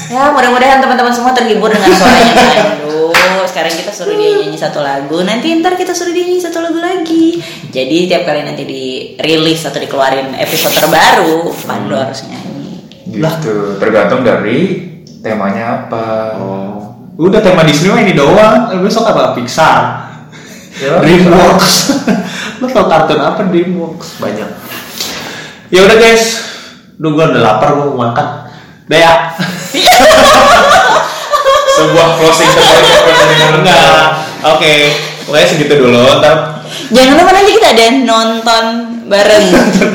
Ya 0.09 0.33
mudah-mudahan 0.33 0.81
teman-teman 0.81 1.13
semua 1.13 1.37
terhibur 1.37 1.69
dengan 1.69 1.93
suaranya 1.93 2.33
Pandu. 2.33 3.13
Sekarang 3.45 3.73
kita 3.77 3.93
suruh 3.93 4.17
dia 4.17 4.41
nyanyi 4.41 4.57
satu 4.57 4.81
lagu, 4.81 5.21
nanti 5.21 5.53
ntar 5.61 5.77
kita 5.77 5.93
suruh 5.93 6.09
dia 6.09 6.25
nyanyi 6.25 6.41
satu 6.41 6.65
lagu 6.65 6.81
lagi. 6.81 7.37
Jadi 7.69 8.09
tiap 8.09 8.25
kali 8.25 8.41
nanti 8.41 8.65
dirilis 8.65 9.61
atau 9.69 9.77
dikeluarin 9.77 10.33
episode 10.33 10.73
terbaru, 10.73 11.53
Pandu 11.69 11.93
harus 11.93 12.25
nyanyi. 12.25 12.81
Gitu. 13.05 13.77
Tergantung 13.77 14.25
dari 14.25 14.89
temanya 15.21 15.85
apa. 15.85 16.05
Oh. 16.41 16.75
Udah 17.21 17.37
tema 17.37 17.61
Disney 17.69 17.93
ini 18.01 18.17
doang. 18.17 18.81
Besok 18.81 19.13
apa? 19.13 19.37
Pixar. 19.37 20.09
Ya, 20.81 20.99
Dreamworks. 21.05 22.01
Lo 22.59 22.67
tau 22.73 22.89
kartun 22.89 23.21
apa 23.21 23.45
Dreamworks? 23.45 24.17
Banyak. 24.17 24.49
Ya 25.69 25.85
udah 25.85 25.97
guys. 26.01 26.54
Duh 26.95 27.11
gua 27.11 27.31
udah 27.31 27.41
lapar 27.43 27.69
gua 27.75 27.85
mau 27.91 27.97
makan. 28.09 28.27
Udah 28.87 28.99
ya. 28.99 29.13
Sebuah 31.75 32.07
closing 32.19 32.49
terbaik 32.55 32.83
yang. 32.87 33.53
Enggak. 33.59 34.03
Oke. 34.55 34.73
Pokoknya 35.25 35.47
segitu 35.49 35.73
dulu. 35.81 35.99
Ntar 36.21 36.55
Jangan 36.85 37.17
lupa 37.17 37.31
nanti 37.33 37.51
kita 37.57 37.67
ada 37.73 37.85
nonton 38.05 38.63
bareng 39.09 39.45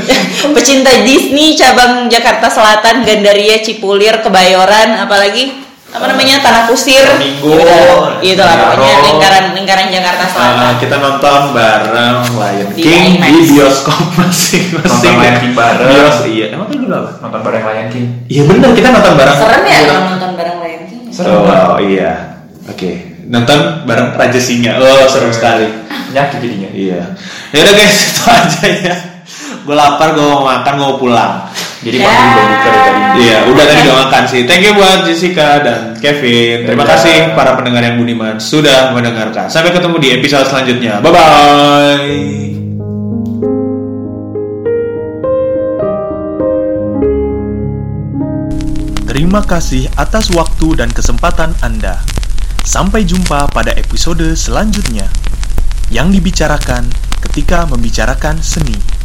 pecinta 0.56 0.90
Disney 1.06 1.54
cabang 1.54 2.10
Jakarta 2.10 2.50
Selatan, 2.50 3.06
Gandaria, 3.06 3.62
Cipulir, 3.62 4.18
Kebayoran, 4.22 4.98
apalagi 5.06 5.69
apa 5.90 6.04
namanya 6.06 6.38
Tanah 6.38 6.62
Kusir. 6.64 7.02
Minggu. 7.18 7.50
Itu 8.20 8.38
lah 8.38 8.54
pokoknya 8.70 8.98
lingkaran 9.04 9.44
lingkaran 9.52 9.86
Jakarta 9.90 10.24
Selatan. 10.24 10.54
uh, 10.56 10.72
kita 10.78 10.94
nonton 10.96 11.40
bareng 11.50 12.18
Lion 12.30 12.68
Di 12.70 12.80
King 12.80 13.04
IMAX. 13.18 13.26
di 13.26 13.40
bioskop 13.50 13.98
masing-masing. 14.18 14.86
Nonton 14.86 15.14
Lion 15.18 15.36
King 15.38 15.54
bareng. 15.54 15.88
Bios, 15.90 16.18
iya. 16.26 16.46
Emang 16.54 16.66
kan 16.66 16.78
dulu 16.78 16.94
apa? 16.94 17.10
Nonton 17.20 17.40
bareng 17.42 17.64
Lion 17.64 17.88
King. 17.90 18.06
Iya 18.26 18.42
bener 18.46 18.70
kita 18.72 18.88
nonton 18.90 19.12
bareng. 19.14 19.36
Serem 19.36 19.62
ya 19.62 19.70
Iya. 19.70 19.80
kalau 19.84 20.02
nonton 20.08 20.30
bareng 20.34 20.56
Lion 20.58 20.82
King. 20.86 21.02
Seru 21.10 21.36
Oh 21.42 21.78
iya. 21.82 22.12
Oke. 22.64 22.90
Nonton 23.26 23.58
bareng 23.82 24.08
Raja 24.12 24.40
Singa. 24.40 24.72
Oh 24.78 25.06
seru 25.06 25.30
sekali. 25.30 25.66
Nyakit 26.10 26.38
jadinya. 26.38 26.68
Iya. 26.70 27.00
Ya 27.50 27.58
udah 27.62 27.74
guys 27.74 27.98
itu 28.06 28.22
aja 28.26 28.62
ya. 28.68 28.94
Gue 29.60 29.74
lapar, 29.74 30.14
gue 30.14 30.22
mau 30.22 30.42
makan, 30.42 30.72
gue 30.72 30.86
mau 30.86 30.96
pulang. 30.96 31.50
Jadi 31.80 31.96
Ya. 31.96 32.04
pasti 32.04 32.24
udah 32.28 32.44
buka 32.44 32.68
dari 32.68 33.00
tadi. 33.00 33.20
Iya, 33.24 33.38
udah 33.48 33.64
tadi 33.64 33.80
udah 33.80 33.96
makan 34.04 34.22
sih. 34.28 34.40
Thank 34.44 34.62
you 34.68 34.72
buat 34.76 34.98
Jessica 35.02 35.48
dan 35.64 35.80
Kevin. 35.96 36.56
Terima 36.68 36.84
Dadah. 36.84 36.92
kasih 36.92 37.16
para 37.32 37.56
pendengar 37.56 37.80
yang 37.80 37.96
budiman 37.96 38.36
sudah 38.36 38.92
mendengarkan. 38.92 39.48
Sampai 39.48 39.72
ketemu 39.72 39.96
di 39.96 40.08
episode 40.12 40.44
selanjutnya. 40.44 41.00
Bye 41.00 41.12
bye. 41.12 42.20
Terima 49.10 49.42
kasih 49.42 49.90
atas 49.98 50.30
waktu 50.30 50.78
dan 50.78 50.90
kesempatan 50.90 51.54
Anda. 51.60 51.98
Sampai 52.62 53.02
jumpa 53.02 53.50
pada 53.50 53.74
episode 53.74 54.22
selanjutnya 54.36 55.08
yang 55.90 56.12
dibicarakan 56.14 56.86
ketika 57.28 57.66
membicarakan 57.66 58.38
seni. 58.38 58.99